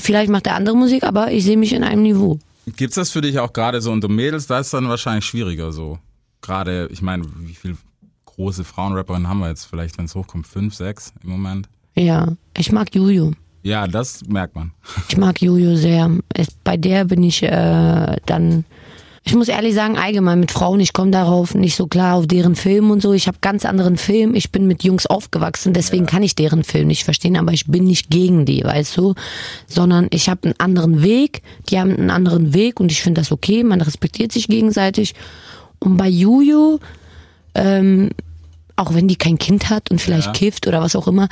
vielleicht 0.00 0.30
macht 0.30 0.46
der 0.46 0.54
andere 0.54 0.76
Musik, 0.76 1.02
aber 1.02 1.32
ich 1.32 1.42
sehe 1.44 1.56
mich 1.56 1.72
in 1.72 1.82
einem 1.82 2.02
Niveau. 2.02 2.38
Gibt's 2.76 2.94
das 2.94 3.10
für 3.10 3.20
dich 3.22 3.40
auch 3.40 3.52
gerade 3.52 3.80
so 3.80 3.90
unter 3.90 4.08
Mädels? 4.08 4.46
Da 4.46 4.60
ist 4.60 4.72
dann 4.72 4.88
wahrscheinlich 4.88 5.24
schwieriger 5.24 5.72
so. 5.72 5.98
Gerade, 6.42 6.88
ich 6.92 7.02
meine, 7.02 7.24
wie 7.40 7.54
viele 7.54 7.76
große 8.36 8.64
Frauenrapperinnen 8.64 9.28
haben 9.28 9.40
wir 9.40 9.48
jetzt? 9.48 9.64
Vielleicht, 9.64 9.98
wenn 9.98 10.04
es 10.04 10.14
hochkommt, 10.14 10.46
fünf, 10.46 10.74
sechs 10.74 11.12
im 11.22 11.30
Moment. 11.30 11.68
Ja, 11.94 12.28
ich 12.56 12.70
mag 12.72 12.94
Juju. 12.94 13.32
Ja, 13.62 13.88
das 13.88 14.24
merkt 14.28 14.54
man. 14.54 14.70
Ich 15.08 15.16
mag 15.16 15.42
Juju 15.42 15.74
sehr. 15.76 16.10
Bei 16.62 16.76
der 16.76 17.04
bin 17.06 17.24
ich 17.24 17.42
äh, 17.42 18.16
dann. 18.26 18.64
Ich 19.24 19.34
muss 19.34 19.48
ehrlich 19.48 19.74
sagen, 19.74 19.98
allgemein 19.98 20.38
mit 20.38 20.52
Frauen, 20.52 20.78
ich 20.78 20.92
komme 20.92 21.10
darauf 21.10 21.52
nicht 21.52 21.74
so 21.74 21.88
klar 21.88 22.14
auf 22.14 22.28
deren 22.28 22.54
Film 22.54 22.92
und 22.92 23.02
so. 23.02 23.12
Ich 23.12 23.26
habe 23.26 23.38
ganz 23.40 23.64
anderen 23.64 23.96
Film. 23.96 24.36
Ich 24.36 24.52
bin 24.52 24.68
mit 24.68 24.84
Jungs 24.84 25.06
aufgewachsen, 25.06 25.72
deswegen 25.72 26.06
kann 26.06 26.22
ich 26.22 26.36
deren 26.36 26.62
Film 26.62 26.86
nicht 26.86 27.02
verstehen, 27.02 27.36
aber 27.36 27.52
ich 27.52 27.66
bin 27.66 27.86
nicht 27.86 28.08
gegen 28.08 28.44
die, 28.44 28.62
weißt 28.62 28.96
du? 28.96 29.14
Sondern 29.66 30.06
ich 30.10 30.28
habe 30.28 30.44
einen 30.44 30.60
anderen 30.60 31.02
Weg, 31.02 31.42
die 31.68 31.80
haben 31.80 31.90
einen 31.96 32.10
anderen 32.10 32.54
Weg 32.54 32.78
und 32.78 32.92
ich 32.92 33.02
finde 33.02 33.20
das 33.20 33.32
okay, 33.32 33.64
man 33.64 33.80
respektiert 33.80 34.30
sich 34.30 34.46
gegenseitig. 34.46 35.16
Und 35.80 35.96
bei 35.96 36.08
Juju, 36.08 36.78
ähm, 37.56 38.10
auch 38.76 38.94
wenn 38.94 39.08
die 39.08 39.16
kein 39.16 39.38
Kind 39.38 39.70
hat 39.70 39.90
und 39.90 40.00
vielleicht 40.00 40.26
Ja. 40.26 40.32
kifft 40.32 40.66
oder 40.66 40.80
was 40.82 40.94
auch 40.96 41.08
immer, 41.08 41.28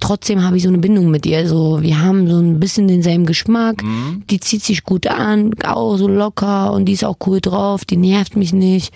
trotzdem 0.00 0.42
habe 0.42 0.56
ich 0.56 0.64
so 0.64 0.68
eine 0.68 0.78
Bindung 0.78 1.10
mit 1.10 1.24
ihr. 1.26 1.48
So, 1.48 1.80
wir 1.82 2.00
haben 2.02 2.28
so 2.28 2.38
ein 2.38 2.58
bisschen 2.60 2.88
denselben 2.88 3.24
Geschmack. 3.24 3.82
Die 4.30 4.40
zieht 4.40 4.62
sich 4.62 4.82
gut 4.84 5.06
an, 5.06 5.52
auch 5.64 5.96
so 5.96 6.08
locker 6.08 6.72
und 6.72 6.84
die 6.86 6.92
ist 6.92 7.04
auch 7.04 7.16
cool 7.26 7.40
drauf. 7.40 7.84
Die 7.84 7.96
nervt 7.96 8.36
mich 8.36 8.52
nicht. 8.52 8.92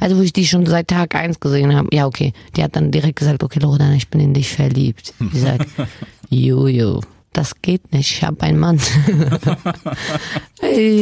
Also 0.00 0.16
wo 0.16 0.22
ich 0.22 0.32
die 0.32 0.46
schon 0.46 0.64
seit 0.64 0.86
Tag 0.88 1.16
eins 1.16 1.40
gesehen 1.40 1.74
habe, 1.74 1.88
ja 1.92 2.06
okay, 2.06 2.32
die 2.56 2.62
hat 2.62 2.76
dann 2.76 2.92
direkt 2.92 3.18
gesagt, 3.18 3.42
okay 3.42 3.58
Loredana, 3.58 3.94
ich 3.94 4.06
bin 4.08 4.20
in 4.20 4.32
dich 4.32 4.48
verliebt. 4.48 5.12
Ich 5.34 5.40
sag, 5.40 5.66
Jojo, 6.30 7.00
das 7.32 7.60
geht 7.62 7.92
nicht, 7.92 8.12
ich 8.12 8.22
habe 8.22 8.40
einen 8.42 8.58
Mann. 8.60 8.78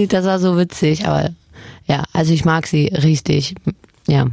Das 0.09 0.25
war 0.25 0.39
so 0.39 0.57
witzig, 0.57 1.07
aber 1.07 1.31
ja, 1.87 2.05
also 2.13 2.33
ich 2.33 2.45
mag 2.45 2.67
sie 2.67 2.87
richtig, 2.87 3.55
ja. 4.07 4.27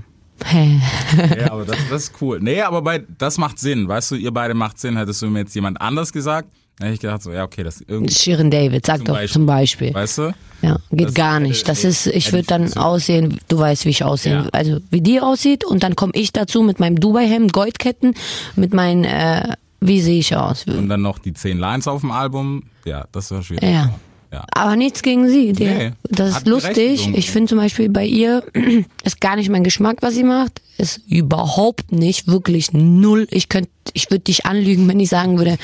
Ja, 1.40 1.52
aber 1.52 1.66
das, 1.66 1.78
das 1.90 2.04
ist 2.04 2.14
cool. 2.22 2.40
Nee, 2.42 2.62
aber 2.62 2.82
bei, 2.82 3.04
das 3.18 3.38
macht 3.38 3.60
Sinn. 3.60 3.88
Weißt 3.88 4.12
du, 4.12 4.16
ihr 4.16 4.32
beide 4.32 4.54
macht 4.54 4.80
Sinn. 4.80 4.98
Hättest 4.98 5.22
du 5.22 5.28
mir 5.28 5.40
jetzt 5.40 5.56
jemand 5.56 5.80
anders 5.82 6.12
gesagt, 6.14 6.50
dann 6.78 6.88
hätte 6.88 6.96
ich 6.96 7.00
gedacht 7.02 7.22
so, 7.22 7.32
ja, 7.32 7.44
okay, 7.44 7.64
das 7.64 7.82
ist 7.82 7.90
irgendwie, 7.90 8.14
Shirin 8.14 8.50
David, 8.50 8.86
sag 8.86 8.98
Zum 8.98 9.06
doch 9.06 9.14
Beispiel. 9.14 9.34
zum 9.34 9.46
Beispiel. 9.46 9.94
weißt 9.94 10.18
du? 10.18 10.34
Ja, 10.62 10.78
geht 10.92 11.08
Das 11.10 11.14
gar 11.14 11.40
nicht. 11.40 11.68
Das 11.68 11.84
ist, 11.84 12.08
ich 12.08 12.32
würde 12.32 12.48
dann 12.48 12.74
aussehen, 12.74 13.40
du 13.48 13.60
weißt, 13.60 13.86
wie 13.86 13.90
ich 13.90 14.04
aussehe. 14.04 14.34
Ja. 14.34 14.50
Also 14.52 14.80
wie 14.90 15.02
die 15.02 15.20
aussieht 15.20 15.66
und 15.66 15.84
dann 15.84 15.96
komme 15.96 16.14
ich 16.16 16.32
dazu 16.34 16.64
mit 16.64 16.80
meinem 16.80 17.00
Dubai-Hemd, 17.00 17.54
Goldketten, 17.54 18.16
mit 18.56 18.74
meinen, 18.74 19.04
äh, 19.04 19.56
wie 19.82 20.02
sehe 20.02 20.20
ich 20.20 20.36
aus? 20.36 20.66
Und 20.66 20.90
dann 20.90 21.02
noch 21.02 21.20
die 21.20 21.34
zehn 21.34 21.60
Lines 21.60 21.88
auf 21.88 22.02
dem 22.02 22.12
Album. 22.12 22.64
Ja, 22.86 23.06
das 23.12 23.30
war 23.32 23.44
schwierig. 23.44 23.70
Ja. 23.70 23.94
Ja. 24.34 24.46
Aber 24.56 24.76
nichts 24.76 25.04
gegen 25.04 25.30
sie. 25.30 25.54
Die, 25.54 25.66
Nee, 25.66 25.92
das 26.10 26.38
ist 26.38 26.48
lustig. 26.48 27.08
Ich 27.14 27.30
finde 27.30 27.50
zum 27.50 27.60
Beispiel 27.60 27.88
bei 27.90 28.04
ihr 28.06 28.44
ist 29.04 29.22
gar 29.22 29.36
nicht 29.36 29.50
mein 29.50 29.64
Geschmack, 29.64 29.98
was 30.02 30.16
sie 30.16 30.24
macht. 30.24 30.60
Ist 30.80 31.02
überhaupt 31.08 31.92
nicht, 31.92 32.28
wirklich 32.28 32.74
null. 32.74 33.28
Ich 33.30 33.48
könnte, 33.48 33.70
ich 33.94 34.10
würde 34.10 34.24
dich 34.24 34.48
anlügen, 34.48 34.88
wenn 34.88 35.00
ich 35.00 35.10
sagen 35.10 35.38
würde, 35.38 35.58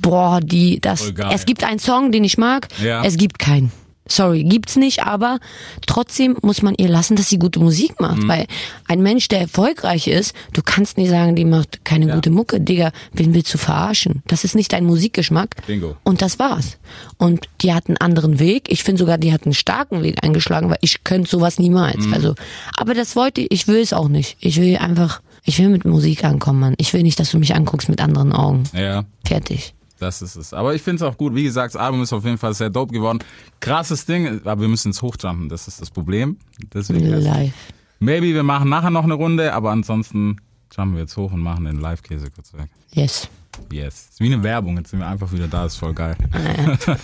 boah, 0.00 0.38
die, 0.40 0.78
das. 0.80 1.12
Es 1.32 1.44
gibt 1.44 1.64
einen 1.64 1.80
Song, 1.80 2.12
den 2.12 2.22
ich 2.22 2.38
mag. 2.38 2.68
Ja. 2.80 3.02
Es 3.04 3.16
gibt 3.16 3.40
keinen. 3.40 3.72
Sorry, 4.08 4.44
gibt's 4.44 4.76
nicht, 4.76 5.04
aber 5.04 5.38
trotzdem 5.86 6.36
muss 6.42 6.62
man 6.62 6.74
ihr 6.76 6.88
lassen, 6.88 7.16
dass 7.16 7.28
sie 7.28 7.38
gute 7.38 7.60
Musik 7.60 8.00
macht. 8.00 8.22
Mhm. 8.22 8.28
Weil 8.28 8.46
ein 8.86 9.02
Mensch, 9.02 9.28
der 9.28 9.40
erfolgreich 9.40 10.08
ist, 10.08 10.34
du 10.54 10.62
kannst 10.62 10.96
nicht 10.96 11.10
sagen, 11.10 11.36
die 11.36 11.44
macht 11.44 11.84
keine 11.84 12.12
gute 12.12 12.30
Mucke. 12.30 12.60
Digga, 12.60 12.90
wen 13.12 13.34
willst 13.34 13.52
du 13.52 13.58
verarschen? 13.58 14.22
Das 14.26 14.44
ist 14.44 14.54
nicht 14.54 14.72
dein 14.72 14.84
Musikgeschmack. 14.84 15.56
Bingo. 15.66 15.96
Und 16.04 16.22
das 16.22 16.38
war's. 16.38 16.78
Und 17.18 17.48
die 17.60 17.74
hat 17.74 17.88
einen 17.88 17.98
anderen 17.98 18.38
Weg. 18.38 18.70
Ich 18.70 18.82
finde 18.82 19.00
sogar, 19.00 19.18
die 19.18 19.32
hat 19.32 19.44
einen 19.44 19.54
starken 19.54 20.02
Weg 20.02 20.24
eingeschlagen, 20.24 20.70
weil 20.70 20.78
ich 20.80 21.04
könnte 21.04 21.30
sowas 21.30 21.58
niemals. 21.58 22.06
Mhm. 22.06 22.14
Also, 22.14 22.34
aber 22.76 22.94
das 22.94 23.14
wollte 23.14 23.42
ich, 23.42 23.50
ich 23.50 23.68
will 23.68 23.80
es 23.80 23.92
auch 23.92 24.08
nicht. 24.08 24.36
Ich 24.40 24.60
will 24.60 24.76
einfach, 24.78 25.20
ich 25.44 25.58
will 25.58 25.68
mit 25.68 25.84
Musik 25.84 26.24
ankommen, 26.24 26.60
Mann. 26.60 26.74
Ich 26.78 26.92
will 26.94 27.02
nicht, 27.02 27.20
dass 27.20 27.30
du 27.30 27.38
mich 27.38 27.54
anguckst 27.54 27.88
mit 27.88 28.00
anderen 28.00 28.32
Augen. 28.32 28.64
Ja. 28.74 29.04
Fertig. 29.24 29.74
Das 29.98 30.22
ist 30.22 30.36
es. 30.36 30.54
Aber 30.54 30.74
ich 30.74 30.82
finde 30.82 31.04
es 31.04 31.10
auch 31.10 31.16
gut. 31.16 31.34
Wie 31.34 31.42
gesagt, 31.42 31.74
das 31.74 31.80
Album 31.80 32.02
ist 32.02 32.12
auf 32.12 32.24
jeden 32.24 32.38
Fall 32.38 32.54
sehr 32.54 32.70
dope 32.70 32.92
geworden. 32.92 33.18
Krasses 33.60 34.06
Ding, 34.06 34.40
aber 34.44 34.60
wir 34.60 34.68
müssen 34.68 34.88
ins 34.88 35.02
Hochjumpen. 35.02 35.48
Das 35.48 35.66
ist 35.66 35.80
das 35.80 35.90
Problem. 35.90 36.36
Deswegen 36.72 37.06
Live. 37.06 37.52
Maybe 37.98 38.32
wir 38.32 38.44
machen 38.44 38.68
nachher 38.68 38.90
noch 38.90 39.04
eine 39.04 39.14
Runde, 39.14 39.52
aber 39.52 39.72
ansonsten 39.72 40.36
jumpen 40.76 40.94
wir 40.94 41.02
jetzt 41.02 41.16
hoch 41.16 41.32
und 41.32 41.40
machen 41.40 41.64
den 41.64 41.80
Live-Käse 41.80 42.30
kurz 42.30 42.52
weg. 42.54 42.68
Yes. 42.92 43.28
Yes. 43.72 44.10
Ist 44.10 44.20
wie 44.20 44.32
eine 44.32 44.42
Werbung. 44.42 44.76
Jetzt 44.76 44.90
sind 44.90 45.00
wir 45.00 45.08
einfach 45.08 45.32
wieder 45.32 45.48
da. 45.48 45.66
Ist 45.66 45.76
voll 45.76 45.94
geil. 45.94 46.16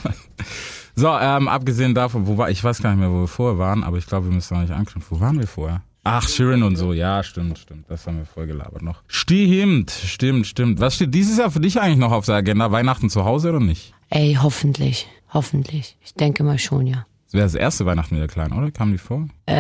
so, 0.95 1.09
ähm, 1.09 1.49
abgesehen 1.49 1.95
davon, 1.95 2.29
wo 2.29 2.39
war, 2.39 2.51
ich 2.51 2.63
weiß 2.63 2.81
gar 2.81 2.91
nicht 2.91 3.01
mehr, 3.01 3.11
wo 3.11 3.23
wir 3.23 3.29
vorher 3.29 3.59
waren, 3.59 3.83
aber 3.83 3.99
ich 3.99 4.07
glaube, 4.07 4.27
wir 4.27 4.35
müssen 4.35 4.55
noch 4.55 4.63
nicht 4.63 4.73
anknüpfen. 4.73 5.17
Wo 5.17 5.21
waren 5.21 5.39
wir 5.39 5.49
vorher? 5.49 5.83
Ach, 6.05 6.29
Shirin 6.29 6.63
und 6.63 6.77
so. 6.77 6.93
Ja, 6.93 7.23
stimmt, 7.23 7.59
stimmt. 7.59 7.87
Das 7.89 8.07
haben 8.07 8.19
wir 8.19 8.27
voll 8.27 8.47
gelabert 8.47 8.83
noch. 8.83 9.03
Stimmt, 9.09 9.91
stimmt, 9.91 10.47
stimmt. 10.47 10.79
Was 10.79 10.97
steht 10.97 11.15
dieses 11.15 11.39
Jahr 11.39 11.51
für 11.51 11.61
dich 11.61 11.81
eigentlich 11.81 11.99
noch 11.99 12.13
auf 12.13 12.27
der 12.27 12.37
Agenda? 12.37 12.71
Weihnachten 12.71 13.09
zu 13.09 13.25
Hause 13.25 13.49
oder 13.49 13.61
nicht? 13.61 13.95
Ey, 14.11 14.39
hoffentlich. 14.41 15.09
Hoffentlich. 15.33 15.97
Ich 16.05 16.15
denke 16.15 16.45
mal 16.45 16.59
schon, 16.59 16.87
ja. 16.87 17.07
Das 17.27 17.33
wäre 17.33 17.45
das 17.45 17.55
erste 17.55 17.87
Weihnachten 17.87 18.15
wieder 18.17 18.29
klein, 18.29 18.53
oder? 18.53 18.71
Kam 18.71 18.93
die 18.93 18.99
vor? 18.99 19.27
Äh. 19.47 19.55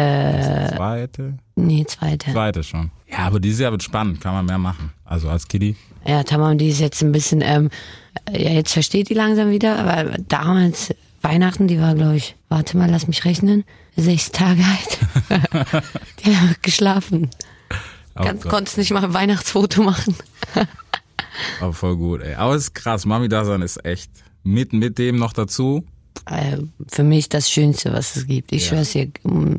Das 0.69 0.77
zweite? 0.77 1.39
Nee, 1.57 1.85
zweite. 1.87 2.31
Zweite 2.31 2.63
schon. 2.63 2.91
Ja, 3.11 3.21
aber 3.21 3.41
dieses 3.41 3.61
Jahr 3.61 3.73
wird 3.73 3.83
spannend. 3.83 4.21
Kann 4.21 4.35
man 4.35 4.45
mehr 4.47 4.59
machen. 4.59 4.93
Also 5.05 5.29
als 5.31 5.49
Kiddie. 5.49 5.77
Ja, 6.07 6.23
Tamam, 6.23 6.59
die 6.59 6.69
ist 6.69 6.81
jetzt 6.81 7.03
ein 7.03 7.13
bisschen, 7.13 7.41
ähm, 7.41 7.71
ja, 8.31 8.51
jetzt 8.51 8.75
versteht 8.75 9.09
die 9.09 9.15
langsam 9.15 9.51
wieder, 9.51 9.79
aber 9.79 10.19
damals, 10.29 10.95
Weihnachten, 11.25 11.67
die 11.69 11.81
war, 11.81 11.95
glaube 11.95 12.17
ich, 12.17 12.37
warte 12.49 12.77
mal, 12.77 12.91
lass 12.91 13.07
mich 13.09 13.25
rechnen, 13.25 13.65
sechs 13.97 14.31
Tage 14.31 14.63
alt. 14.63 15.43
die 16.25 16.37
hat 16.37 16.63
geschlafen. 16.63 17.31
So. 18.17 18.49
konntest 18.49 18.79
nicht 18.79 18.93
mal 18.93 19.03
ein 19.03 19.15
Weihnachtsfoto 19.15 19.83
machen. 19.83 20.15
Aber 21.61 21.73
voll 21.73 21.97
gut, 21.97 22.21
ey. 22.23 22.35
Aber 22.35 22.55
es 22.55 22.65
ist 22.65 22.75
krass. 22.75 23.07
Mami 23.07 23.29
Dasein 23.29 23.63
ist 23.63 23.85
echt. 23.85 24.11
Mit, 24.45 24.73
mit 24.73 24.99
dem 24.99 25.17
noch 25.17 25.33
dazu. 25.33 25.85
Äh, 26.27 26.59
für 26.87 27.03
mich 27.03 27.29
das 27.29 27.51
Schönste, 27.51 27.93
was 27.93 28.15
es 28.15 28.27
gibt. 28.27 28.53
Ich 28.53 28.67
schwör's 28.67 28.93
dir. 28.93 29.09
mm, 29.25 29.57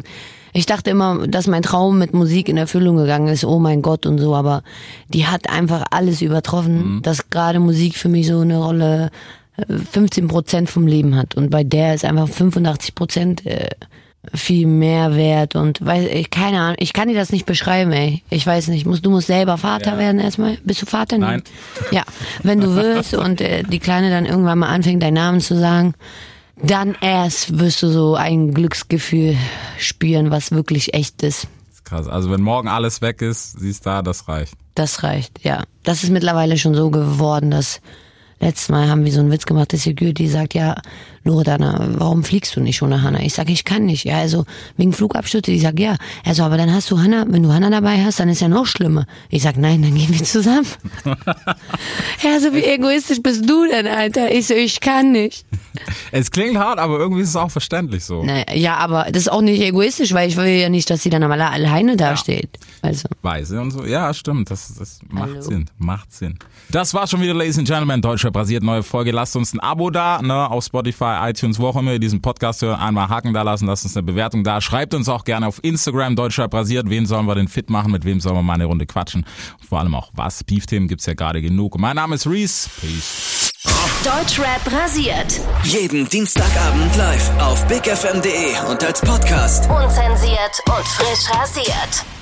Ich 0.53 0.65
dachte 0.67 0.89
immer, 0.91 1.27
dass 1.27 1.47
mein 1.47 1.63
Traum 1.63 1.97
mit 1.97 2.13
Musik 2.13 2.47
in 2.47 2.55
Erfüllung 2.57 2.95
gegangen 2.95 3.27
ist, 3.27 3.43
oh 3.43 3.59
mein 3.59 3.81
Gott 3.81 4.05
und 4.05 4.19
so, 4.19 4.35
aber 4.35 4.63
die 5.09 5.27
hat 5.27 5.49
einfach 5.49 5.83
alles 5.91 6.21
übertroffen, 6.21 7.01
dass 7.01 7.29
gerade 7.29 7.59
Musik 7.59 7.97
für 7.97 8.07
mich 8.07 8.27
so 8.27 8.39
eine 8.39 8.57
Rolle 8.57 9.11
15 9.91 10.27
Prozent 10.27 10.69
vom 10.69 10.87
Leben 10.87 11.15
hat. 11.15 11.35
Und 11.35 11.49
bei 11.49 11.63
der 11.63 11.93
ist 11.95 12.05
einfach 12.05 12.27
85 12.27 12.95
Prozent 12.95 13.45
äh, 13.45 13.69
viel 14.33 14.65
mehr 14.65 15.15
wert 15.15 15.55
und 15.55 15.85
weiß 15.85 16.07
ich 16.11 16.31
keine 16.31 16.59
Ahnung, 16.59 16.77
ich 16.79 16.93
kann 16.93 17.07
dir 17.07 17.13
das 17.13 17.31
nicht 17.31 17.45
beschreiben, 17.45 17.91
ey. 17.91 18.23
Ich 18.31 18.45
weiß 18.47 18.69
nicht, 18.69 18.85
musst 18.87 19.05
du 19.05 19.11
musst 19.11 19.27
selber 19.27 19.57
Vater 19.57 19.91
Ja. 19.93 19.97
werden 19.99 20.19
erstmal. 20.19 20.57
Bist 20.63 20.81
du 20.81 20.85
Vater? 20.87 21.17
Nein. 21.19 21.43
Ja, 21.91 22.03
wenn 22.41 22.59
du 22.59 22.75
wirst 22.75 23.13
und 23.13 23.39
äh, 23.39 23.61
die 23.63 23.79
Kleine 23.79 24.09
dann 24.09 24.25
irgendwann 24.25 24.57
mal 24.59 24.69
anfängt, 24.69 25.03
deinen 25.03 25.13
Namen 25.13 25.41
zu 25.41 25.57
sagen, 25.59 25.93
dann 26.61 26.95
erst 27.01 27.59
wirst 27.59 27.83
du 27.83 27.87
so 27.89 28.15
ein 28.15 28.53
Glücksgefühl 28.53 29.35
spüren, 29.77 30.31
was 30.31 30.51
wirklich 30.51 30.93
echt 30.95 31.21
ist. 31.21 31.43
Das 31.67 31.75
ist 31.75 31.85
krass. 31.85 32.07
Also 32.07 32.31
wenn 32.31 32.41
morgen 32.41 32.67
alles 32.67 33.01
weg 33.01 33.21
ist, 33.21 33.59
siehst 33.59 33.85
da, 33.85 34.01
das 34.01 34.27
reicht. 34.27 34.55
Das 34.73 35.03
reicht, 35.03 35.43
ja. 35.43 35.63
Das 35.83 36.03
ist 36.03 36.09
mittlerweile 36.09 36.57
schon 36.57 36.73
so 36.73 36.89
geworden, 36.89 37.51
dass 37.51 37.79
letztes 38.39 38.69
Mal 38.69 38.89
haben 38.89 39.05
wir 39.05 39.11
so 39.11 39.19
einen 39.19 39.31
Witz 39.31 39.45
gemacht, 39.45 39.73
dass 39.73 39.83
Security 39.83 40.27
sagt, 40.27 40.53
ja, 40.53 40.75
Loredana, 41.25 41.87
warum 41.97 42.23
fliegst 42.23 42.55
du 42.55 42.61
nicht 42.61 42.83
ohne 42.83 43.01
Hanna? 43.01 43.19
Ich 43.21 43.33
sage, 43.33 43.51
ich 43.51 43.65
kann 43.65 43.85
nicht. 43.85 44.05
Ja, 44.05 44.19
also 44.19 44.45
wegen 44.77 44.93
Flugabstürze. 44.93 45.51
Ich 45.51 45.63
sag, 45.63 45.79
ja. 45.79 45.97
Also, 46.23 46.43
aber 46.43 46.55
dann 46.55 46.71
hast 46.71 46.91
du 46.91 46.99
Hanna, 46.99 47.25
wenn 47.27 47.41
du 47.41 47.51
Hanna 47.51 47.71
dabei 47.71 48.03
hast, 48.03 48.19
dann 48.19 48.29
ist 48.29 48.41
ja 48.41 48.47
noch 48.47 48.67
schlimmer. 48.67 49.07
Ich 49.29 49.41
sag, 49.41 49.57
nein, 49.57 49.81
dann 49.81 49.95
gehen 49.95 50.13
wir 50.13 50.23
zusammen. 50.23 50.67
ja, 52.23 52.39
so 52.39 52.53
wie 52.53 52.63
egoistisch 52.63 53.23
bist 53.23 53.49
du 53.49 53.65
denn, 53.67 53.87
Alter? 53.87 54.31
Ich 54.31 54.45
so, 54.45 54.53
ich 54.53 54.79
kann 54.79 55.11
nicht. 55.11 55.45
Es 56.11 56.29
klingt 56.29 56.57
hart, 56.57 56.77
aber 56.77 56.99
irgendwie 56.99 57.23
ist 57.23 57.29
es 57.29 57.35
auch 57.35 57.51
verständlich 57.51 58.03
so. 58.03 58.23
Naja, 58.23 58.45
ja, 58.53 58.77
aber 58.77 59.07
das 59.11 59.23
ist 59.23 59.31
auch 59.31 59.41
nicht 59.41 59.61
egoistisch, 59.61 60.13
weil 60.13 60.29
ich 60.29 60.37
will 60.37 60.45
ja 60.45 60.69
nicht, 60.69 60.89
dass 60.89 61.01
sie 61.01 61.09
dann 61.09 61.23
alle 61.23 61.49
alleine 61.49 61.97
dasteht. 61.97 62.49
Also. 62.81 63.07
Weise 63.23 63.59
und 63.59 63.71
so. 63.71 63.83
Ja, 63.83 64.13
stimmt. 64.13 64.51
Das, 64.51 64.75
das 64.75 64.99
macht 65.09 65.31
Hallo. 65.31 65.41
Sinn. 65.41 65.65
Macht 65.77 66.13
Sinn. 66.13 66.37
Das 66.69 66.93
war 66.93 67.07
schon 67.07 67.21
wieder, 67.21 67.33
Ladies 67.33 67.57
and 67.57 67.67
Gentlemen. 67.67 68.01
Deutscher 68.01 68.31
basiert 68.31 68.63
neue 68.63 68.83
Folge. 68.83 69.11
Lasst 69.11 69.35
uns 69.35 69.53
ein 69.53 69.59
Abo 69.59 69.89
da, 69.89 70.21
ne, 70.21 70.49
auf 70.49 70.63
Spotify, 70.65 71.14
iTunes, 71.21 71.59
wo 71.59 71.67
auch 71.67 71.75
immer 71.75 71.93
ihr 71.93 71.99
diesen 71.99 72.21
Podcast 72.21 72.61
hört. 72.61 72.79
Einmal 72.79 73.09
Haken 73.09 73.33
da 73.33 73.41
lassen, 73.41 73.67
lasst 73.67 73.85
uns 73.85 73.95
eine 73.95 74.03
Bewertung 74.03 74.43
da. 74.43 74.61
Schreibt 74.61 74.93
uns 74.93 75.09
auch 75.09 75.23
gerne 75.23 75.47
auf 75.47 75.63
Instagram, 75.63 76.15
Deutscher 76.15 76.47
basiert. 76.47 76.89
Wen 76.89 77.05
sollen 77.05 77.25
wir 77.25 77.35
denn 77.35 77.47
fit 77.47 77.69
machen? 77.69 77.91
Mit 77.91 78.05
wem 78.05 78.19
sollen 78.19 78.35
wir 78.35 78.43
mal 78.43 78.53
eine 78.53 78.65
Runde 78.65 78.85
quatschen? 78.85 79.25
Und 79.59 79.67
vor 79.67 79.79
allem 79.79 79.95
auch 79.95 80.11
was. 80.13 80.43
Beef-Themen 80.43 80.87
gibt's 80.87 81.05
ja 81.05 81.13
gerade 81.13 81.41
genug. 81.41 81.77
Mein 81.77 81.95
Name 81.95 82.15
ist 82.15 82.27
Reese. 82.27 82.69
Peace. 82.79 83.51
Deutschrap 84.03 84.71
rasiert. 84.71 85.41
Jeden 85.63 86.07
Dienstagabend 86.07 86.95
live 86.95 87.31
auf 87.41 87.65
bigfm.de 87.67 88.69
und 88.69 88.83
als 88.83 89.01
Podcast. 89.01 89.69
Unzensiert 89.69 90.61
und 90.67 90.87
frisch 90.87 91.29
rasiert. 91.31 92.14